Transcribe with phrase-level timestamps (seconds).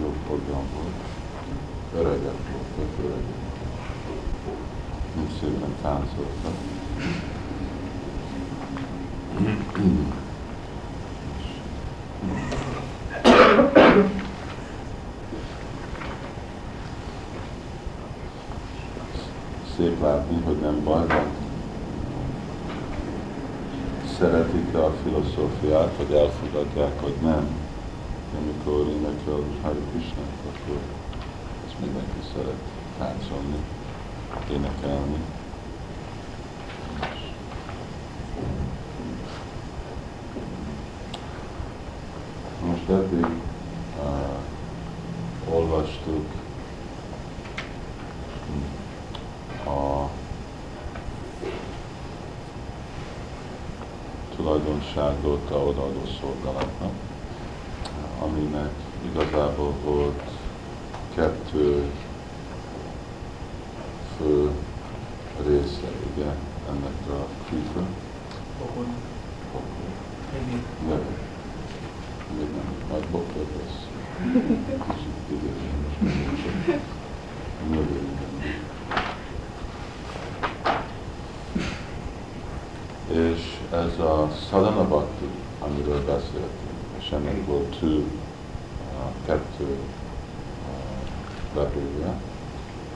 [0.00, 0.94] Jó program volt.
[1.94, 3.34] Öregek voltak, öregek.
[5.18, 6.54] Úgy szépen táncoltak.
[19.76, 21.26] Szép látni, hogy nem baj van.
[24.18, 27.46] Szeretik a filozófiát, hogy elfogadják, hogy nem.
[28.38, 30.78] Amikor énekel Hari Krishna, akkor
[31.66, 32.60] ezt mindenki szeret
[32.98, 33.56] táncolni,
[34.50, 35.22] énekelni.
[42.64, 43.26] Most eddig
[43.98, 46.26] uh, olvastuk
[49.64, 50.08] a
[54.36, 56.92] tulajdonságot a odaadó szolgálatnak,
[58.20, 58.72] aminek
[59.12, 60.22] igazából volt
[61.14, 61.90] kettő
[64.18, 64.50] fő
[65.46, 66.30] része, ugye,
[66.68, 67.26] ennek a.
[68.58, 68.86] Pokol.
[70.34, 70.62] Ennyi.
[70.88, 71.00] Nem.
[72.38, 73.86] Még nem, majd bokor lesz.
[74.86, 75.84] Kicsit idegen.
[83.08, 85.28] És ez a sadhana bhakti,
[85.60, 88.04] amiről beszéltünk, és ennek volt two, uh,
[89.26, 89.78] kettő uh,
[91.54, 92.20] levélje,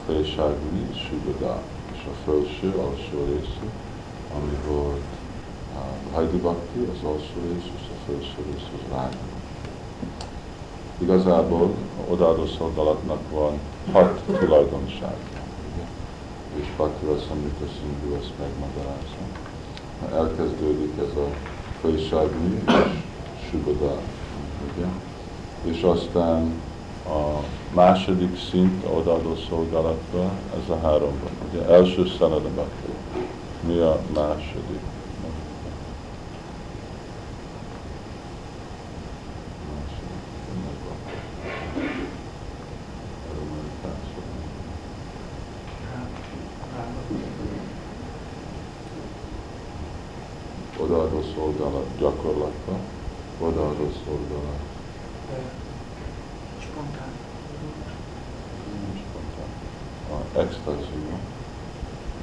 [0.05, 3.67] Félságuni, Sugada, és a felső, alsó része,
[4.35, 5.09] ami volt
[6.13, 9.25] Hajdi Bhakti, az alsó rész, és a felső rész az Rága.
[10.97, 11.73] Igazából
[12.09, 13.59] odaadó szolgálatnak van
[13.91, 15.15] hat tulajdonság.
[16.59, 19.49] És Bhakti Rasamrita Sindhu ezt megmagyarázza
[20.09, 21.27] elkezdődik ez a
[21.81, 23.97] Faiságni és Sugoda,
[24.73, 24.85] ugye?
[25.63, 26.61] És aztán
[27.07, 30.31] a második szint odaadó szolgálatban,
[30.63, 31.49] ez a három van.
[31.49, 32.91] Ugye első szenedebakti.
[33.67, 34.79] Mi a második?
[50.77, 52.79] odaadó szolgálat gyakorlatban,
[53.39, 54.59] odaadó szolgálat
[56.59, 57.11] Spontán.
[58.81, 59.51] nem spontán,
[60.09, 61.19] a extazió,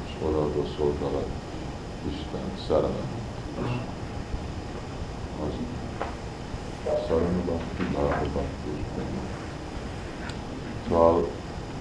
[0.04, 1.28] és odaadó szolgálat
[2.10, 3.08] Isten szerelem.
[5.41, 5.52] Az
[7.08, 8.84] szerelem bakti, bhava bakti.
[10.88, 11.28] Szóval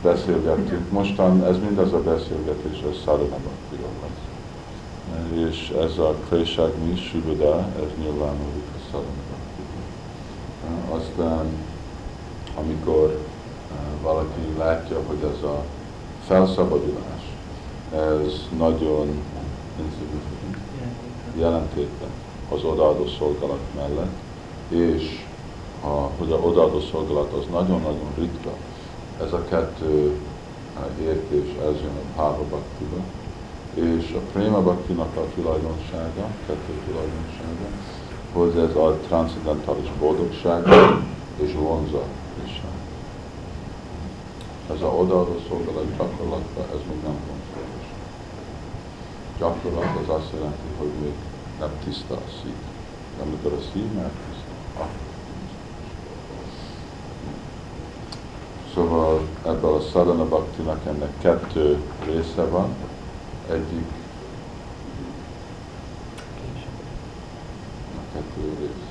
[0.01, 5.49] beszélgettünk, mostan ez mindaz a beszélgetés, ez sadhana baktiról lesz.
[5.49, 9.85] És ez a Krésagni Sugoda, ez nyilvánuljuk a sadhana baktiból.
[10.97, 11.45] Aztán,
[12.55, 15.63] amikor eh, valaki látja, hogy ez a
[16.25, 17.23] felszabadulás,
[17.95, 19.23] ez nagyon
[21.37, 22.09] jelentékben
[22.49, 24.15] az odaadó szolgálat mellett,
[24.67, 25.25] és
[25.83, 28.51] a, hogy a odaadó szolgálat az nagyon-nagyon ritka.
[29.21, 30.19] Ez a kettő
[31.01, 33.01] értés, ez jön a Bhava Bhaktiba,
[33.73, 37.67] és a Prema Bhaktinak a tulajdonsága, kettő tulajdonsága,
[38.33, 40.67] hogy ez a transzendentális boldogság
[41.35, 42.03] és vonza
[42.35, 42.69] Krishna.
[44.73, 47.17] Ez a odaadó szolgálat gyakorlatban, ez még nem
[47.53, 47.97] Krishna.
[49.37, 51.13] Gyakorlat az azt jelenti, hogy még
[51.59, 52.59] nem tiszta a szív.
[53.21, 55.06] Amikor a szív már tiszta, akkor
[59.45, 62.75] Ebből a Sadhana Bhaktinak ennek kettő része van.
[63.49, 63.85] Egyik
[67.95, 68.87] a kettő rész.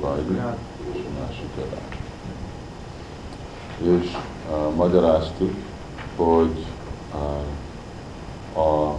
[0.00, 0.40] Vajdi,
[0.92, 1.82] és a másik rá.
[3.78, 4.16] És
[4.50, 5.54] uh, magyaráztuk,
[6.16, 6.66] hogy
[7.14, 8.98] uh, a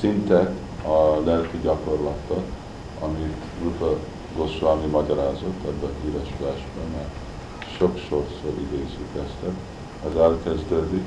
[0.00, 0.50] szintek
[0.82, 2.44] a lelki gyakorlatot,
[3.00, 3.96] amit Rupa
[4.36, 7.14] Goswami magyarázott ebben a híres versben, mert
[7.78, 9.54] sok-sokszor idézzük ezt,
[10.08, 11.04] az elkezdődik,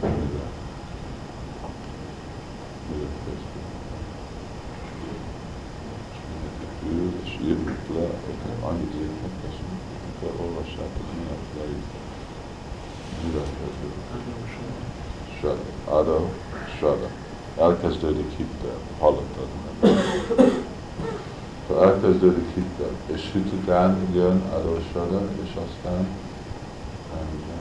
[0.00, 0.46] mire?
[2.88, 3.80] Mire kezdődik?
[6.32, 9.54] Mindenki ül, és írjuk le, oké, annyit írtak, és
[10.02, 12.06] amikor olvassátok, miért leírtak.
[13.24, 14.10] Mire kezdődik?
[15.40, 15.98] Sada.
[15.98, 16.28] Ada,
[16.78, 17.08] Sada.
[17.58, 18.76] Elkezdődik hittel.
[18.98, 19.48] Hallottad?
[22.22, 22.90] Szóval elkezdődik hittel.
[23.06, 26.06] És hit után jön Ada, Sada, és aztán
[27.14, 27.60] nem igen.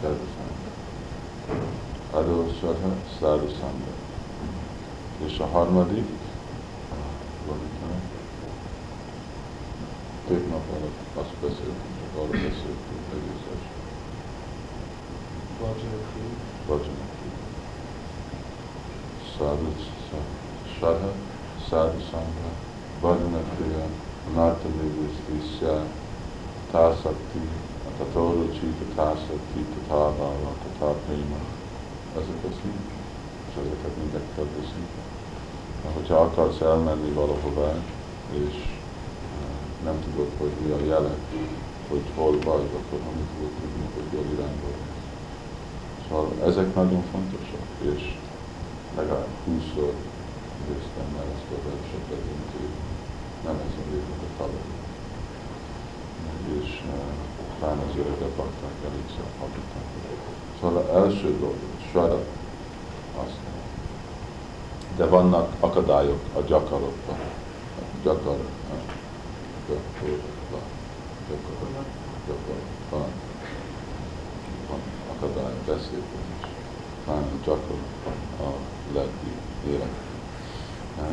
[0.00, 0.66] Sadhusanga.
[2.10, 3.92] Adósarha Sadhusanga.
[5.26, 6.08] És a harmadik,
[7.46, 7.76] valamit
[10.28, 13.76] Két nap alatt azt beszéltünk, csak arra beszéltünk egész este.
[16.66, 17.28] Vajanakri.
[19.38, 19.70] Sadhu,
[20.74, 21.12] Shraddha,
[21.68, 22.50] Sadhu Sangha,
[23.00, 23.86] Vajanakriya,
[24.28, 25.86] Anartha Nivristisya,
[26.72, 27.42] Tasakti,
[27.98, 31.40] Tatoruchi, Tatasakti, Tatavava, Tataprema.
[32.16, 32.90] Ezeket szint,
[33.48, 34.86] és ezeket mindig kell viszni.
[35.94, 36.18] Hogyha
[36.58, 37.72] akarsz elmenni valahová,
[38.30, 38.54] és
[39.84, 41.14] nem tudod, hogy mi a jele,
[41.88, 44.68] hogy hol vagy, akkor nem tudod tudni, hogy jól irányba
[46.08, 48.02] Szóval ezek nagyon fontosak, és
[48.96, 49.92] legalább húszszor
[50.68, 52.52] néztem már ezt a verset, mint
[53.44, 54.66] nem ez a végül a talaj.
[56.60, 56.82] És
[57.60, 59.88] talán az öregek adták elégszer hallották.
[60.60, 61.60] Szóval az első dolog,
[61.92, 62.20] Sara,
[63.22, 63.38] azt
[64.98, 67.18] de vannak akadályok a gyakorlatban.
[68.02, 68.36] Gyakor,
[69.68, 70.60] gyakorlatban.
[71.28, 71.84] Gyakorlatban.
[72.26, 73.12] Gyakorlatban.
[74.68, 74.80] Van
[75.16, 76.48] akadály a beszédben is.
[77.04, 78.52] Talán a gyakorlatban a
[78.94, 79.32] lelki
[79.66, 79.96] élet.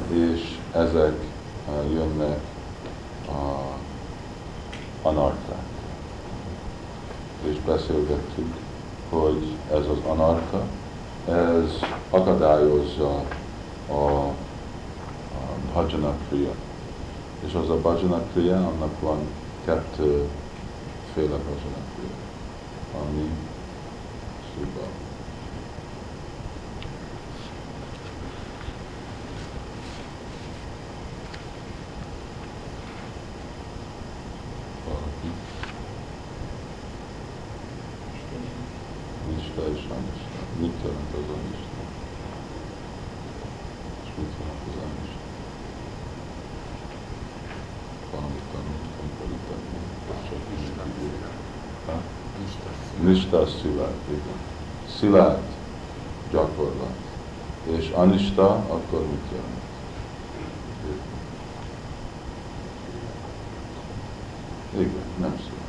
[0.10, 1.24] És ezek
[1.92, 2.40] jönnek
[3.28, 3.76] a
[5.08, 5.66] anarkák.
[7.44, 8.56] És beszélgettük,
[9.10, 10.62] hogy ez az anarka,
[11.28, 11.72] ez
[12.10, 13.24] akadályozza
[13.90, 14.34] a,
[15.72, 16.52] bhajana kriya.
[17.46, 19.20] És az a bhajana kriya, annak van
[19.66, 20.30] kettő
[21.14, 22.16] féle bhajana kriya,
[23.02, 23.30] ami
[24.56, 24.88] szuba.
[34.88, 35.32] Valaki.
[39.30, 40.40] Nista és Anista.
[40.60, 41.82] Mit jelent az Anista?
[44.04, 45.24] És mit jelent az Anista?
[48.12, 49.80] Valamit tanultam, politekni,
[50.28, 50.72] csak így
[51.86, 52.02] Ha?
[53.26, 54.40] Nista szilárd, igen.
[55.00, 55.42] Szilárd
[56.32, 56.96] gyakorlat.
[57.64, 59.64] És Anista akkor mit jelent?
[64.74, 65.64] Igen, nem szilárd.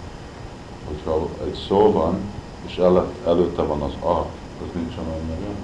[0.87, 2.20] Hogyha egy szó van,
[2.67, 4.19] és el, előtte van az A,
[4.62, 5.55] az nincs olyan neve.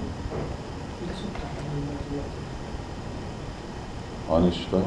[4.27, 4.77] Anista,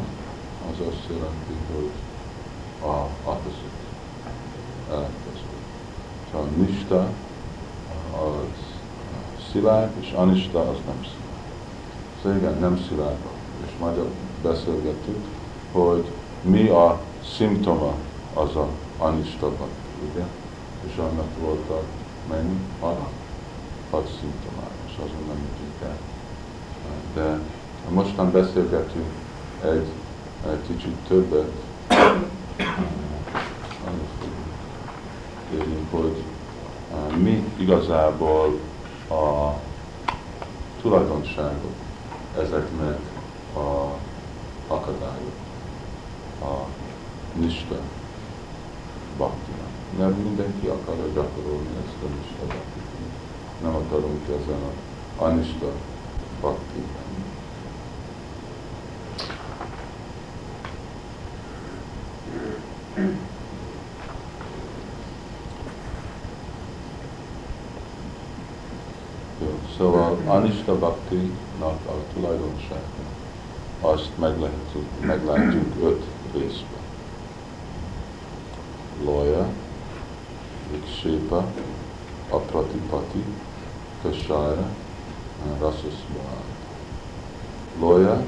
[0.71, 1.91] az azt jelenti, hogy
[2.91, 3.36] a opposite,
[6.89, 7.09] Szóval Nista
[8.13, 8.49] az
[9.53, 11.43] szilárd, és Anista az nem szilárd.
[12.23, 13.17] Szóval igen, nem szilárd.
[13.67, 13.97] És majd
[14.43, 15.25] beszélgettük,
[15.73, 16.11] hogy
[16.43, 17.01] mi a
[17.37, 17.95] szimptoma
[18.35, 18.69] az a
[18.99, 19.53] Anista
[20.11, 20.25] ugye?
[20.91, 21.85] És annak voltak
[22.31, 22.61] mennyi?
[22.81, 22.99] Hat,
[23.91, 25.99] hat szimptomák, és azon nem jutunk el.
[27.15, 27.39] De
[27.91, 29.11] mostan beszélgetünk
[29.63, 29.87] egy,
[30.51, 31.53] egy kicsit többet,
[35.91, 36.26] hogy
[37.17, 38.59] mi igazából
[39.09, 39.53] a
[40.81, 41.75] tulajdonságok
[42.39, 42.99] ezeknek
[43.55, 43.95] a
[44.69, 45.37] akadályok,
[46.41, 46.67] a
[47.39, 47.77] nista
[49.17, 49.69] baktinak.
[49.99, 52.85] Mert mindenki akar gyakorolni ezt a nista baktit.
[53.63, 55.71] Nem akarunk ezen a anista
[56.41, 57.25] bakti lenni.
[69.41, 69.61] Jó,
[70.47, 73.05] szóval Anista Bhakti-nak a tulajdonsága,
[73.81, 76.85] azt meg lehet, meglátjuk öt részben.
[79.05, 79.49] Loya,
[80.71, 81.47] Vikshépa,
[82.31, 83.25] Apratipati,
[84.03, 84.69] Kasaya,
[85.59, 86.43] Rasasmara.
[87.81, 88.23] Loya,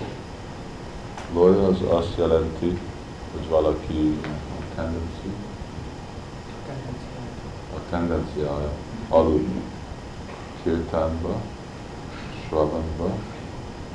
[1.33, 2.79] Loya az azt jelenti,
[3.33, 5.33] hogy valaki a tendency,
[7.75, 8.71] a tendenciája
[9.09, 9.63] aludni
[10.63, 11.41] kirtánba,
[12.49, 13.11] sravanba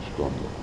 [0.02, 0.62] és gondolat.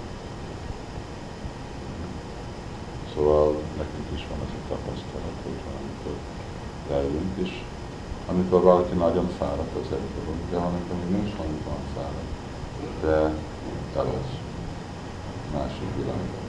[3.14, 6.16] Szóval nekünk is van ez a tapasztalat, hogy valamikor
[6.90, 7.62] leülünk, és
[8.26, 12.38] amikor valaki nagyon fáradt az előbb, de amikor még is van, van fáradt,
[13.00, 13.32] de
[13.96, 14.30] elaz
[15.52, 16.48] másik világban.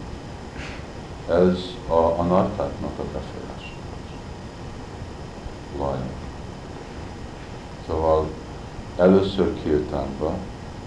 [1.29, 1.57] Ez
[1.87, 3.75] a, a nartáknak a befolyása.
[5.77, 6.11] Lajna.
[7.87, 8.27] Szóval
[8.97, 10.33] először kirtánba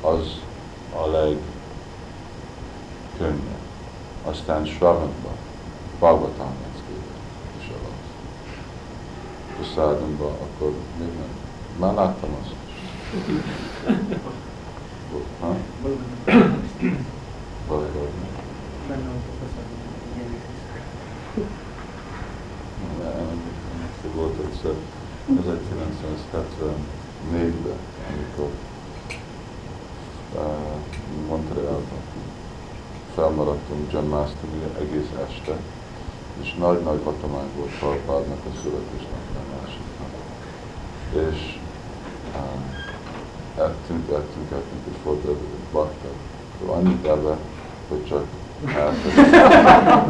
[0.04, 0.40] az
[0.96, 1.42] a legkönnyebb.
[4.24, 5.32] Aztán Sravanba,
[5.98, 6.82] Bhagavatam lesz
[7.58, 8.04] és alatt.
[9.56, 11.28] Prasádamba akkor még nem
[11.78, 12.54] Már láttam azt.
[15.40, 15.56] Ha?
[17.68, 18.08] Valahogy.
[18.88, 19.64] Benne a professzor,
[20.16, 20.30] ilyen
[24.14, 24.74] Volt egyszer
[25.30, 27.78] 1974-ben,
[28.12, 28.50] amikor
[30.34, 30.40] uh,
[31.28, 32.02] Montrealban
[33.14, 35.56] felmaradtunk John Mastery egész este,
[36.42, 40.12] és nagy-nagy hatomány volt Prabhupádnak a születésnapja a másiknak.
[41.10, 41.58] És
[42.34, 45.36] uh, ettünk, ettünk, ettünk, és volt egy
[45.72, 46.08] bakta.
[46.66, 47.36] Annyit ebbe,
[47.88, 48.24] hogy csak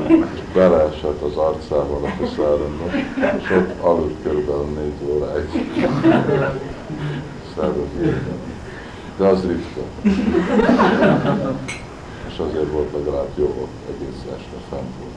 [0.07, 2.85] és beleesett az arcával a köszönömbe,
[3.43, 5.71] és ott aludt körülbelül négy óráig.
[7.55, 8.39] Szervező.
[9.17, 9.81] De az ritka.
[12.35, 15.15] És azért volt legalább jó, egész este fent volt.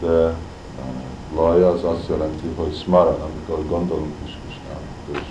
[0.00, 0.34] De uh,
[1.34, 4.80] laja az azt jelenti, hogy smaran, amikor gondolunk is Kisnára,
[5.12, 5.26] és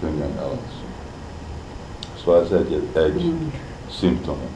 [0.00, 0.94] könnyen elalszunk.
[2.24, 3.32] Szóval ez egy, egy
[3.90, 4.46] szimptoma.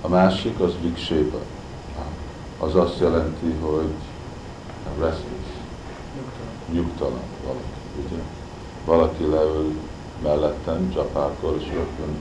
[0.00, 1.38] A másik az viksépa.
[2.58, 3.90] Az azt jelenti, hogy
[4.98, 5.50] restless,
[6.72, 8.22] nyugtalan valaki, ugye?
[8.84, 9.74] Valaki leül
[10.22, 12.20] mellettem, csapákor, és rögtön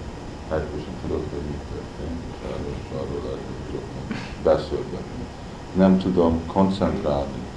[0.49, 5.25] hegyosan tudod, hogy mi történt, és arról lehet, hogy rögtön beszélgetni.
[5.73, 7.47] Nem tudom koncentrálni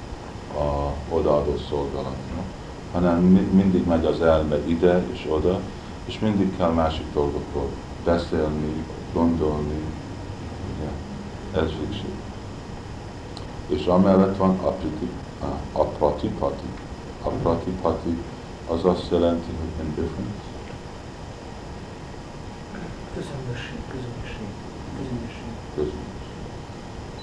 [0.54, 2.42] a odaadó szolgálatra,
[2.92, 3.18] hanem
[3.52, 5.60] mindig megy az elme ide és oda,
[6.04, 7.68] és mindig kell másik dolgokról
[8.04, 9.80] beszélni, gondolni,
[11.54, 12.14] ez vigség.
[13.66, 14.58] És amellett van
[15.72, 16.66] apratipati.
[17.22, 18.16] Apratipati
[18.68, 20.50] az azt jelenti, hogy indifference.
[23.14, 24.48] Közömbösség, közömbösség,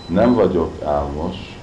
[0.08, 1.60] Nem vagyok álmos,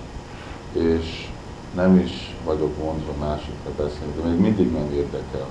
[0.72, 1.28] és
[1.74, 5.46] nem is vagyok mondva másikra beszélni, de még mindig nem érdekel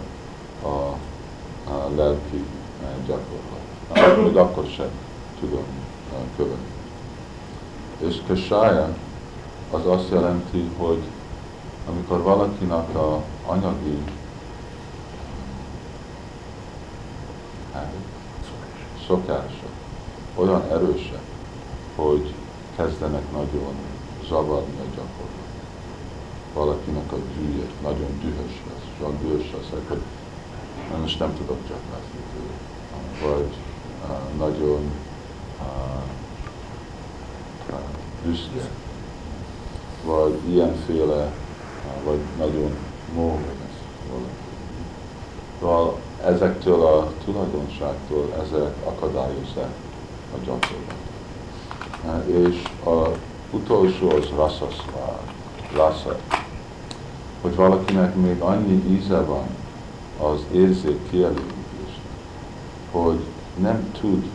[0.61, 0.67] a,
[1.71, 2.43] a lelki
[2.81, 4.23] eh, gyakorlat.
[4.23, 4.89] Még akkor sem
[5.39, 5.65] tudom
[6.13, 6.73] eh, követni.
[7.97, 8.95] És kasája
[9.71, 11.01] az azt jelenti, hogy
[11.89, 14.03] amikor valakinek a anyagi
[17.73, 17.93] hát,
[19.07, 19.64] szokása
[20.35, 21.23] olyan erősek,
[21.95, 22.33] hogy
[22.75, 23.73] kezdenek nagyon
[24.27, 25.33] zavarni a gyakorlat.
[26.53, 30.01] Valakinek a dühje nagyon dühös lesz, és olyan dühös lesz, hogy
[31.01, 32.53] most nem tudok gyakorlni
[33.21, 33.53] Vagy
[34.37, 34.91] nagyon
[35.59, 36.03] uh,
[38.23, 38.69] büszke,
[40.05, 41.31] vagy ilyenféle,
[42.03, 42.75] vagy nagyon
[43.13, 43.75] móhelyes
[44.11, 44.33] valaki.
[45.59, 49.73] Szóval ezektől a tulajdonságtól ezek akadályozzák
[50.35, 51.03] a gyakorlatot.
[52.27, 53.17] És a
[53.51, 55.19] utolsó az rasszaszvár,
[55.73, 56.17] rassa,
[57.41, 59.47] hogy valakinek még annyi íze van
[60.19, 62.15] az érzék kielégítésnek,
[62.91, 63.19] hogy
[63.57, 64.25] nem tud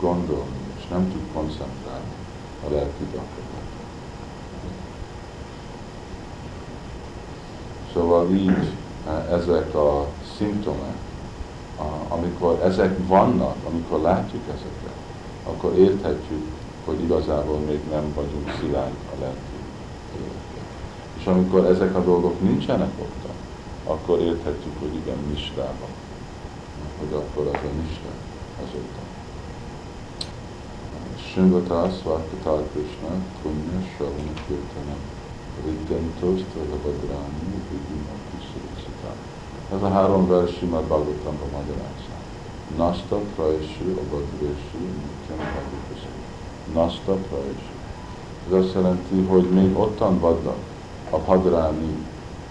[0.00, 2.14] gondolni, és nem tud koncentrálni
[2.68, 3.48] a lelki gyakorlatot.
[7.92, 8.72] Szóval így
[9.06, 10.96] eh, ezek a szimptomák,
[12.08, 14.79] amikor ezek vannak, amikor látjuk ezeket,
[15.44, 16.44] akkor érthetjük,
[16.84, 19.58] hogy igazából még nem vagyunk szilárd a lelki.
[21.18, 23.28] És amikor ezek a dolgok nincsenek ott,
[23.84, 25.88] akkor érthetjük, hogy igen, nistában.
[26.98, 28.10] Hogy akkor az a nista
[28.62, 29.08] az ott.
[31.32, 33.10] Srimvata Svarkata Krishna
[33.42, 34.96] Punya Shravana Kirtana
[35.64, 39.12] Riddentos Tadabadráni Vidima Kisuricita.
[39.74, 42.19] Ez a három vers Simad Bhagavatamban magyarázza.
[42.76, 46.14] Nasta Prajesu Abadresu Nityam Bhagavatam.
[46.72, 47.72] Nasta Prajesu.
[48.46, 50.58] Ez azt jelenti, hogy még ottan vannak
[51.10, 52.06] a padráni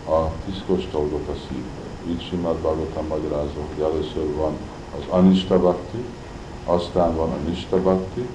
[0.06, 2.12] a tiszkos dolgok a szívbe.
[2.12, 4.54] Így Simad Bhagavatam magyarázza, hogy először van
[4.98, 6.04] az Anista Bhakti,
[6.66, 8.28] aztán van a Nista Bhakti,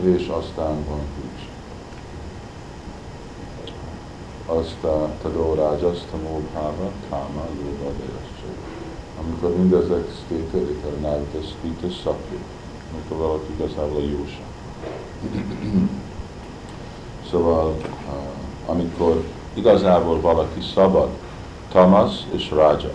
[0.00, 1.56] és aztán van Krishna.
[4.46, 7.92] Aztán Tadórágyasztamó Bháva, Káma, Lóba,
[9.24, 12.38] Amikor mindezek sztételik a Nájta Spita Szakli,
[12.92, 14.46] amikor valaki igazából a jóság.
[17.30, 17.76] szóval,
[18.66, 21.08] amikor igazából valaki szabad,
[21.72, 22.92] Tamas és Raja.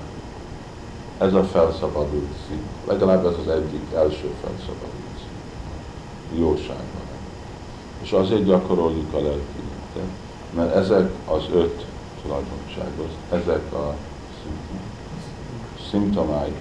[1.18, 2.68] Ez a felszabadult szint.
[2.88, 5.04] Legalább ez az egyik első felszabadult
[6.36, 7.02] jóságban.
[8.02, 9.62] És azért gyakoroljuk a lelki
[10.56, 11.86] mert ezek az öt
[12.22, 13.96] tulajdonságos, ezek a
[15.94, 16.54] szimptomái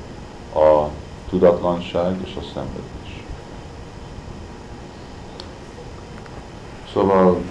[0.54, 0.88] a
[1.28, 3.24] tudatlanság és a szenvedés.
[6.92, 7.42] Szóval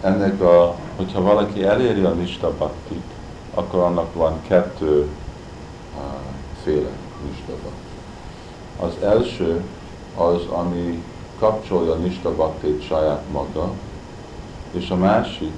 [0.00, 3.02] ennek a, hogyha valaki eléri a Nista Bhakti,
[3.54, 5.08] akkor annak van kettő
[6.62, 6.90] féle
[7.28, 7.94] Nista Bhakti.
[8.80, 9.64] Az első
[10.16, 11.04] az, ami
[11.38, 13.70] kapcsolja Nista Bhaktit saját maga,
[14.70, 15.54] és a másik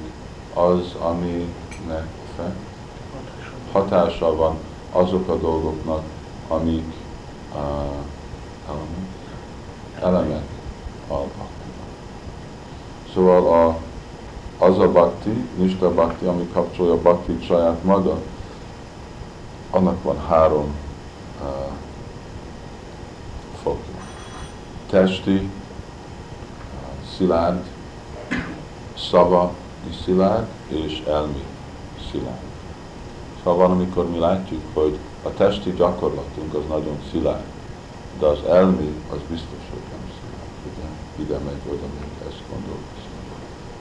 [0.54, 2.54] az, aminek fe,
[3.72, 4.56] hatása van
[4.92, 6.02] azok a dolgoknak,
[6.48, 6.92] amik
[7.54, 7.60] uh,
[8.68, 9.08] elemek,
[10.00, 10.44] elemek
[11.08, 11.86] a bhaktiban.
[13.14, 13.78] Szóval a,
[14.64, 18.18] az a bhakti, nista bhakti, ami kapcsolja a bhakti saját maga,
[19.70, 20.74] annak van három
[21.40, 21.72] uh,
[23.62, 23.94] fokja.
[24.90, 25.50] Testi, uh,
[27.16, 27.64] szilárd,
[28.96, 29.52] szava
[30.04, 31.44] szilárd, és elmi
[32.10, 32.55] szilárd.
[33.46, 37.44] Szóval van, amikor mi látjuk, hogy a testi gyakorlatunk az nagyon szilárd,
[38.18, 40.50] de az elmi az biztos, hogy nem szilárd.
[40.70, 40.88] Ugye?
[41.24, 43.26] Ide megy, oda megy, ezt gondolkozunk.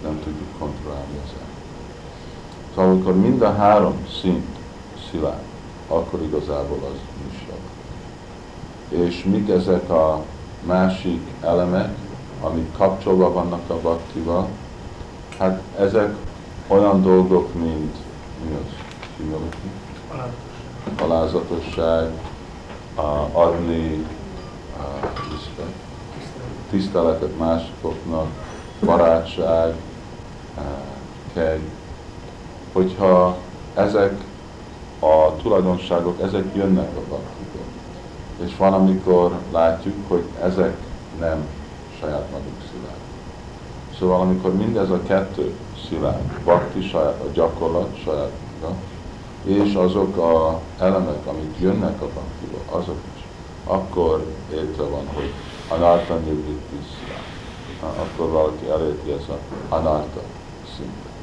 [0.04, 1.54] Nem tudjuk kontrollálni az elmi.
[2.76, 4.56] Szóval amikor mind a három szint
[5.12, 5.44] szilárd,
[5.88, 7.60] akkor igazából az műsor.
[9.08, 10.24] És mik ezek a
[10.66, 11.96] másik elemek,
[12.42, 14.48] amik kapcsolva vannak a baktival?
[15.38, 16.16] Hát ezek
[16.68, 17.96] olyan dolgok, mint
[18.44, 18.85] mi az?
[19.18, 19.72] Humility?
[21.02, 22.12] Alázatosság,
[22.96, 24.06] uh, adni
[24.78, 25.76] uh, respect,
[26.70, 28.28] tiszteletet másoknak,
[28.80, 29.76] barátság,
[31.34, 31.62] kegy.
[32.74, 33.38] Hogyha
[33.74, 34.24] ezek
[35.00, 37.66] a tulajdonságok, ezek jönnek a baktitól.
[38.46, 40.78] És van, amikor látjuk, hogy ezek
[41.20, 41.48] nem
[42.00, 43.00] saját maguk szilárd.
[44.00, 45.56] Szóval amikor mindez a kettő
[45.88, 48.32] szilárd, bakti saját, a gyakorlat saját
[48.62, 48.76] maga,
[49.46, 53.24] és azok a elemek, amik jönnek a baktiba, azok is,
[53.64, 55.34] akkor érte van, hogy
[55.70, 56.76] anarta nirvitti
[57.80, 59.38] Akkor valaki elérti ez a
[59.76, 60.22] anarta
[60.76, 61.14] szintet.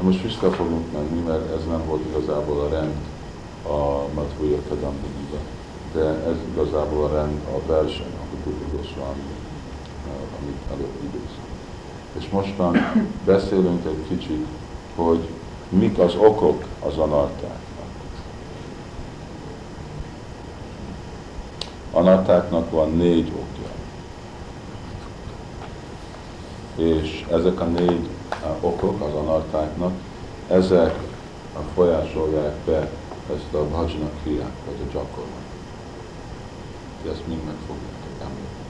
[0.00, 2.96] Most vissza fogunk menni, mert ez nem volt igazából a rend
[3.66, 5.38] a Madhuya Kadambiniba,
[5.92, 9.22] de ez igazából a rend a verseny, a Guru Goswami,
[10.40, 11.52] amit előtt idézünk.
[12.18, 12.76] És mostan
[13.24, 14.46] beszélünk egy kicsit,
[14.94, 15.28] hogy
[15.78, 17.88] mik az okok az anartáknak.
[21.92, 23.72] Anartáknak van négy okja.
[26.76, 28.08] És ezek a négy
[28.60, 29.92] okok az anartáknak,
[30.48, 30.98] ezek
[31.74, 32.88] folyásolják be
[33.34, 35.44] ezt a bhajna kriát, vagy a gyakorlat.
[37.10, 38.63] Ezt mind meg fogjátok említeni.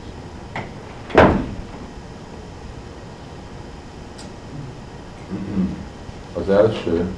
[6.35, 7.11] Az első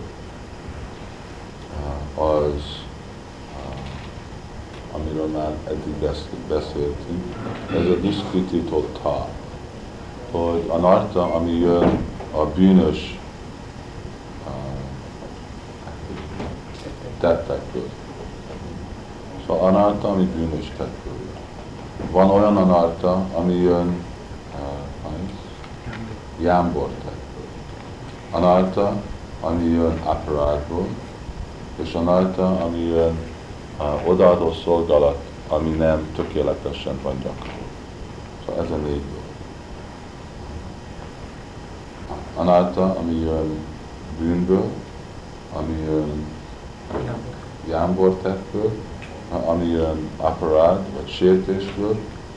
[2.15, 2.81] az,
[4.93, 6.11] amiről már eddig
[6.49, 7.35] beszéltünk,
[7.71, 9.27] ez a diszkrititottá,
[10.31, 11.99] hogy a narta, ami jön
[12.33, 13.19] a bűnös
[17.21, 17.89] tettekből.
[19.47, 22.11] Szóval anarta, ami bűnös tettből jön.
[22.11, 24.05] Van olyan anarta, ami jön
[26.43, 27.06] uh.
[28.37, 28.93] Anarta,
[29.41, 30.87] ami jön aparátból,
[31.77, 33.19] és anarta, ami jön
[33.79, 35.19] uh, odaadó szolgálat,
[35.49, 37.67] ami nem tökéletesen van gyakorló.
[38.47, 39.03] Szóval ez a négy.
[42.37, 43.59] Anarta, ami jön
[44.19, 44.71] bűnből,
[45.53, 46.27] ami jön
[47.69, 48.71] jámbortettből,
[49.47, 51.97] ami jön aparát, vagy sértésből,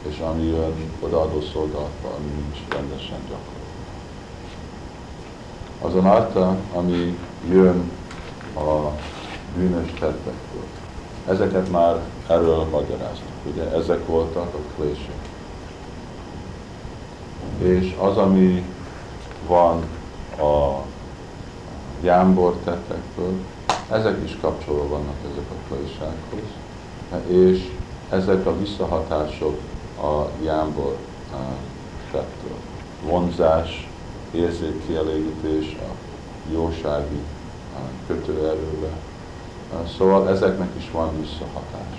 [0.10, 3.59] és ami jön odaadó szolgálatba, ami nincs rendesen gyakorló.
[5.82, 7.18] Azon által, ami
[7.50, 7.92] jön
[8.56, 8.92] a
[9.56, 10.66] bűnös tettekből.
[11.28, 11.96] Ezeket már
[12.28, 15.28] erről magyaráztuk, ugye ezek voltak a klések.
[17.58, 18.66] És az, ami
[19.48, 19.84] van
[20.38, 20.82] a
[22.02, 23.34] jámbor tettekből,
[23.92, 26.50] ezek is kapcsolva vannak ezek a klaisághoz,
[27.28, 27.72] és
[28.10, 29.60] ezek a visszahatások
[30.02, 30.98] a jámbor
[32.12, 32.58] tettől.
[33.04, 33.89] Vonzás,
[34.32, 35.92] érzékkielégítés, a
[36.52, 37.22] jósági
[38.08, 38.90] kötőerőbe.
[39.98, 41.98] Szóval ezeknek is van visszahatása.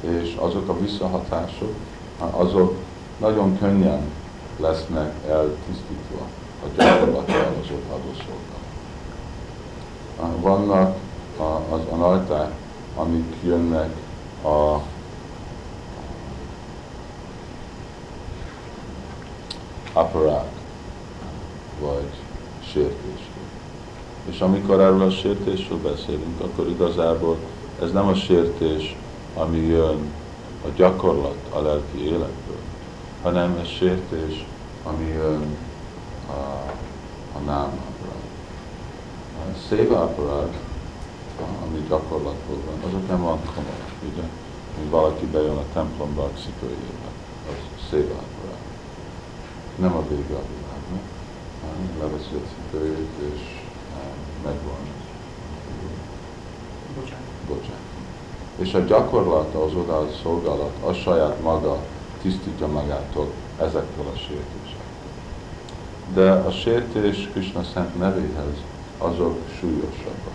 [0.00, 1.74] És azok a visszahatások,
[2.18, 2.74] azok
[3.18, 4.00] nagyon könnyen
[4.56, 6.26] lesznek eltisztítva
[6.64, 8.66] a gyakorlattal az ott adószolgálat.
[10.40, 10.96] Vannak
[11.70, 12.50] az analták,
[12.96, 13.94] amik jönnek
[14.44, 14.76] a
[19.92, 20.57] aparát,
[21.80, 22.10] vagy
[22.60, 23.46] sértésről.
[24.30, 27.36] És amikor erről a sértésről beszélünk, akkor igazából
[27.82, 28.96] ez nem a sértés,
[29.34, 30.12] ami jön
[30.64, 32.60] a gyakorlat a lelki életből,
[33.22, 34.46] hanem ez sértés,
[34.84, 35.56] ami jön
[36.28, 36.32] a,
[37.36, 38.28] a nám aparát.
[39.38, 40.54] A széva aparát,
[41.66, 44.28] ami gyakorlatokban, azok nem van komolyak, ugye?
[44.78, 47.08] Hogy valaki bejön a templomba a cipőjébe,
[47.48, 48.66] az széválkorán.
[49.76, 50.57] Nem a vége a
[51.98, 53.40] leveszi a cipőjét, és
[53.92, 53.96] eh,
[54.42, 54.94] megvan.
[56.94, 57.26] Bocsánat.
[57.46, 57.82] Bocsánat.
[58.54, 65.12] És a gyakorlata, az odaadó szolgálat, az saját maga tisztítja magától ezektől a sértésekkel.
[66.04, 68.64] De a sértés Krishna szent nevéhez
[68.96, 70.32] azok súlyosabbak.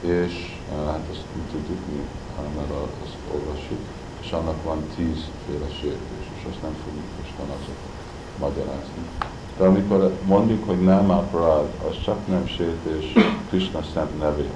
[0.00, 3.78] És eh, hát azt nem tudjuk mi, eh, mert a- azt olvassuk,
[4.20, 7.92] és annak van tízféle sértés, és azt nem fogjuk mostan azokat
[8.34, 9.10] magyarázni.
[9.56, 13.12] De amikor mondjuk, hogy nem aparád, az csak nem sértés
[13.48, 14.50] Krishna szent nevéhez,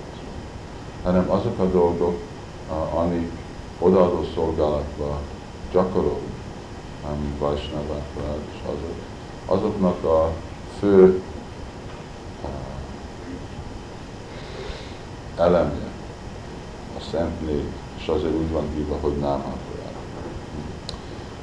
[1.02, 2.18] hanem azok a dolgok,
[2.94, 3.30] amik
[3.78, 5.20] odaadó szolgálatba
[5.72, 6.36] gyakorolunk,
[7.10, 8.96] ami Vajsnavaparád és azok,
[9.46, 10.32] azoknak a
[10.78, 11.22] fő
[15.36, 15.86] elemje
[16.96, 17.64] a szent név,
[17.98, 19.94] és azért úgy van hívva, hogy nem aparád.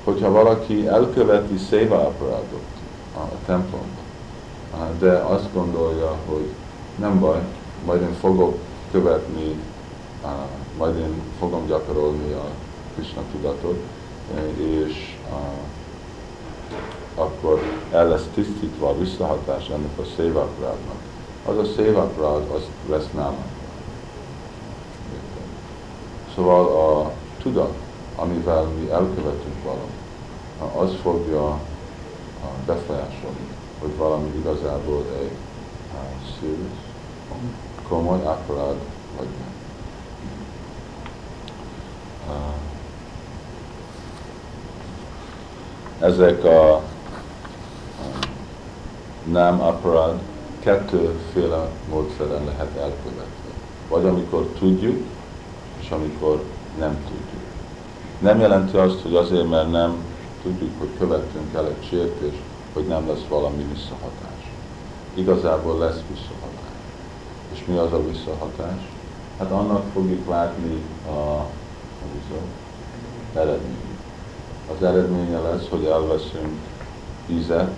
[0.03, 2.74] Hogyha valaki elköveti széva aparádot
[3.15, 3.51] a, a
[4.99, 6.49] de azt gondolja, hogy
[6.95, 7.39] nem baj,
[7.85, 8.57] majd én fogok
[8.91, 9.59] követni,
[10.77, 12.45] majd én fogom gyakorolni a
[12.93, 13.79] Krishna tudatot,
[14.55, 15.17] és
[17.15, 20.99] akkor el lesz tisztítva a visszahatás ennek a szévaprádnak.
[21.45, 23.43] Az a szévaprád, az lesz nálam.
[26.35, 27.73] Szóval a tudat,
[28.15, 30.03] amivel mi elkövetünk valamit,
[30.75, 31.59] az fogja
[32.65, 33.47] befolyásolni,
[33.79, 35.31] hogy valami igazából egy
[36.39, 36.77] serious,
[37.87, 38.75] komoly aparád,
[39.17, 39.53] vagy nem.
[42.27, 42.53] Uh,
[46.07, 46.81] ezek a
[49.31, 50.19] nem aparád
[50.59, 53.51] kettőféle módszeren lehet elkövetni.
[53.89, 55.03] Vagy amikor tudjuk,
[55.79, 56.43] és amikor
[56.79, 57.43] nem tudjuk.
[58.19, 60.03] Nem jelenti azt, hogy azért, mert nem
[60.45, 62.41] tudjuk, hogy követünk el egy sértést,
[62.73, 64.51] hogy nem lesz valami visszahatás.
[65.13, 66.75] Igazából lesz visszahatás.
[67.53, 68.91] És mi az a visszahatás?
[69.37, 71.47] Hát annak fogjuk látni a, a
[73.33, 73.99] eredményt.
[74.77, 76.59] Az eredménye lesz, hogy elveszünk
[77.27, 77.75] ízet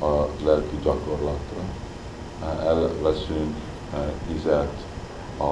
[0.00, 1.62] a lelki gyakorlatra,
[2.64, 3.54] elveszünk
[4.32, 4.84] ízet
[5.36, 5.44] a,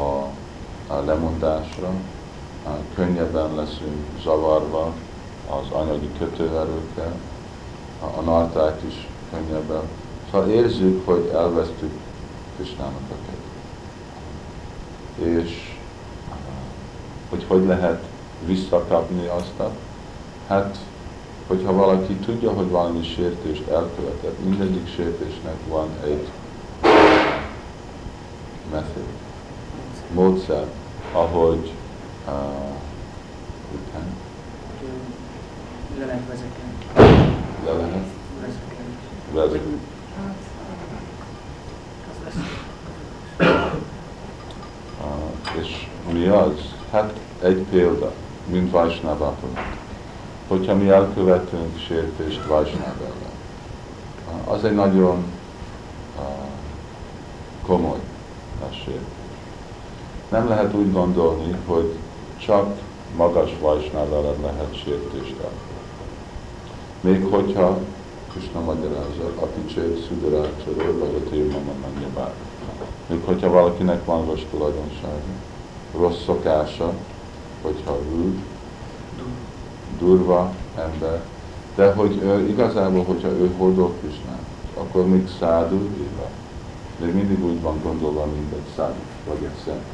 [0.93, 1.91] a lemondásra,
[2.95, 4.93] könnyebben leszünk zavarva
[5.49, 7.13] az anyagi kötőerőkkel,
[8.01, 9.83] a, a narták is könnyebben.
[10.31, 11.93] Szóval érzük, hogy elvesztük
[12.57, 13.53] Krisnának a kedvét.
[15.45, 15.77] És
[17.31, 18.03] hogy hogy lehet
[18.47, 19.53] visszakapni azt,
[20.49, 20.79] hát
[21.47, 26.29] hogyha valaki tudja, hogy valami sértést elkövetett, mindegyik sértésnek van egy
[28.71, 29.07] method,
[30.13, 30.67] módszer,
[31.13, 31.73] ahogy
[32.27, 32.33] uh,
[33.73, 34.24] után
[35.99, 36.63] Le lehet vezetni.
[37.65, 38.05] le lehet
[38.41, 38.99] Vezetni.
[39.33, 39.79] vezetni.
[42.11, 42.35] Az lesz.
[45.01, 46.75] Uh, és mi az?
[46.91, 48.13] Hát egy példa,
[48.47, 49.59] mint Vajsnavapon.
[50.49, 53.33] Hogyha mi elkövetünk sértést Vajsnav ellen,
[54.47, 55.25] uh, az egy nagyon
[56.19, 56.25] uh,
[57.67, 58.01] komoly
[58.71, 59.03] sértés.
[60.29, 61.95] Nem lehet úgy gondolni, hogy
[62.39, 62.79] csak
[63.17, 65.74] magas Vajsnav ellen lehet sértést elkövetni.
[67.05, 67.79] Még hogyha
[68.33, 72.33] Krishna magyarázza, aki csét szudarácsorol, vagy a témama menje bár.
[73.07, 75.33] Még hogyha valakinek van rossz tulajdonsága,
[75.99, 76.93] rossz szokása,
[77.63, 78.39] hogyha rude,
[79.99, 81.23] durva ember,
[81.75, 86.31] de hogy ő, igazából, hogyha ő hordó Krishnát, akkor még szádu éve.
[87.01, 89.85] Még mindig úgy van gondolva, mint egy szádu, vagy egy szent.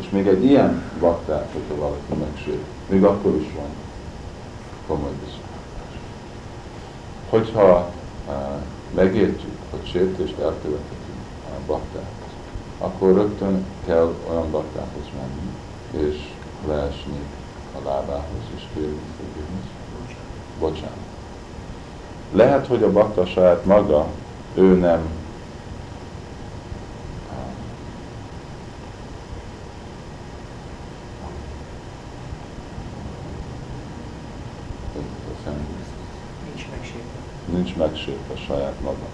[0.00, 3.70] És még egy ilyen baktát, hogyha valaki megsért, még akkor is van
[4.86, 5.45] komoly viszonylatás.
[7.28, 7.90] Hogyha
[8.28, 8.34] uh,
[8.94, 12.30] megértjük, hogy sértést elkövethetünk a baktához,
[12.78, 16.32] akkor rögtön kell olyan baktához menni, és
[16.68, 17.20] leesni
[17.74, 19.70] a lábához, és kérni forgiveness.
[20.58, 21.04] Bocsánat.
[22.32, 24.06] Lehet, hogy a bakta saját maga,
[24.54, 25.24] ő nem
[36.44, 37.18] Nincs megsértve.
[37.56, 39.06] Nincs megsértve saját maga.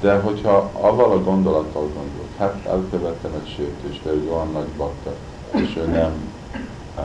[0.00, 5.14] De hogyha avval a gondolattal gondolt, hát elkövettem egy sértést, de ő olyan nagy bakta,
[5.50, 6.12] és ő nem
[6.96, 7.02] uh,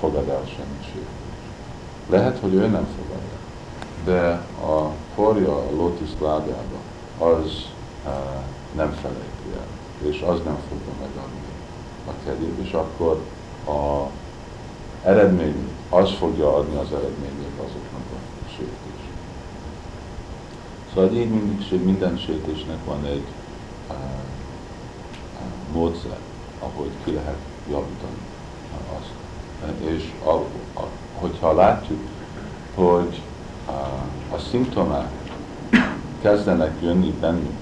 [0.00, 1.50] fogad el semmi sértést.
[2.08, 3.40] Lehet, hogy ő nem fogad el,
[4.04, 4.30] de
[4.66, 6.78] a forja a lótusz lábjába,
[7.18, 7.66] az
[8.06, 8.12] uh,
[8.76, 11.40] nem felejti el, és az nem fogja megadni
[12.06, 13.20] a kegyéb, és akkor
[13.66, 14.10] a
[15.08, 19.02] eredmény, az fogja adni az eredményét azoknak a sértés.
[20.94, 23.26] Szóval így mindig, minden sértésnek van egy
[23.88, 26.18] uh, uh, módszer,
[26.58, 27.38] ahogy ki lehet
[27.70, 28.20] javítani
[28.98, 29.10] azt.
[29.80, 30.30] És a,
[30.80, 32.00] a, hogyha látjuk,
[32.74, 33.20] hogy
[33.66, 33.70] a,
[34.34, 35.10] a szimptomák
[36.22, 37.58] kezdenek jönni bennünk,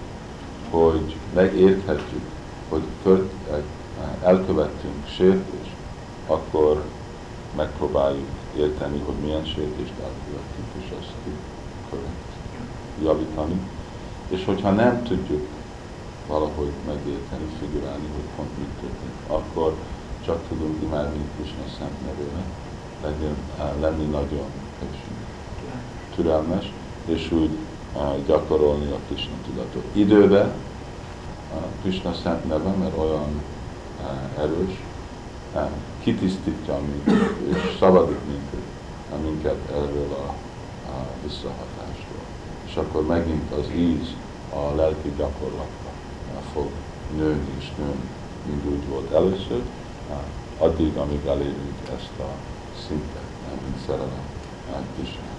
[0.71, 2.25] hogy megérthetjük,
[2.69, 3.33] hogy kört,
[4.23, 5.75] elkövettünk sértést,
[6.27, 6.85] akkor
[7.57, 11.13] megpróbáljuk érteni, hogy milyen sértést elkövettünk, és ezt
[11.91, 12.30] korrekt
[13.03, 13.61] javítani.
[14.29, 15.47] És hogyha nem tudjuk
[16.27, 19.75] valahogy megérteni, figurálni, hogy pont mit történik, akkor
[20.25, 22.49] csak tudunk imádni Krishna szent nevének,
[23.81, 24.47] lenni nagyon
[26.15, 26.73] türelmes,
[27.05, 27.51] és úgy
[28.27, 29.85] gyakorolni a Krishna tudatot.
[29.93, 30.53] Időben
[31.55, 33.43] a Krishna szent neve, mert olyan
[34.39, 34.83] erős,
[36.03, 40.35] kitisztítja minket, és szabadít minket, minket erről a,
[40.91, 41.70] a visszahatástól.
[42.71, 44.15] És akkor megint az íz
[44.55, 45.93] a lelki gyakorlatban.
[46.53, 46.71] Fog
[47.17, 48.09] nőni és nőni,
[48.47, 49.63] mint úgy volt először,
[50.59, 52.29] addig, amíg elérünk ezt a
[52.87, 54.29] szintet, nem mint szerelem
[55.03, 55.39] Istenhez.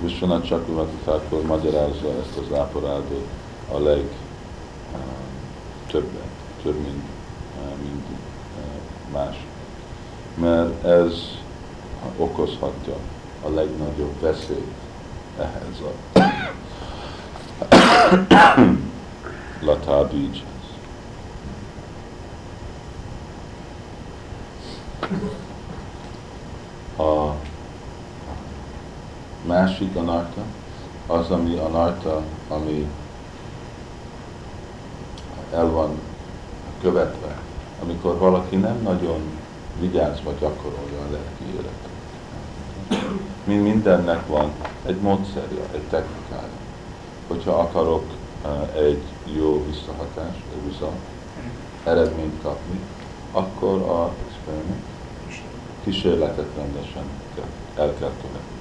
[0.00, 3.26] Vishwanath Chakravarti Thakur magyarázza ezt az áparádot
[3.72, 4.04] a leg
[6.62, 7.02] több, mint,
[7.82, 8.06] mint
[8.56, 9.46] uh, más.
[10.34, 11.14] Mert ez
[12.16, 12.96] okozhatja
[13.44, 14.74] a legnagyobb veszélyt
[15.38, 16.20] ehhez a
[19.66, 20.50] Lata Beachhez.
[26.96, 27.34] A
[29.46, 30.42] másik anarta,
[31.06, 32.88] az, ami anarta, ami
[35.52, 35.98] el van
[36.82, 37.38] követve,
[37.82, 39.20] amikor valaki nem nagyon
[39.80, 41.90] vigyázva gyakorolja a lelki életet.
[43.44, 44.52] Mind mindennek van
[44.86, 46.60] egy módszerje, egy technikája.
[47.26, 48.04] Hogyha akarok
[48.44, 50.90] uh, egy jó visszahatás, egy vissza
[51.84, 52.80] eredményt kapni,
[53.32, 54.84] akkor a experiment
[55.84, 57.04] kísérletet rendesen
[57.76, 58.60] el kell követni.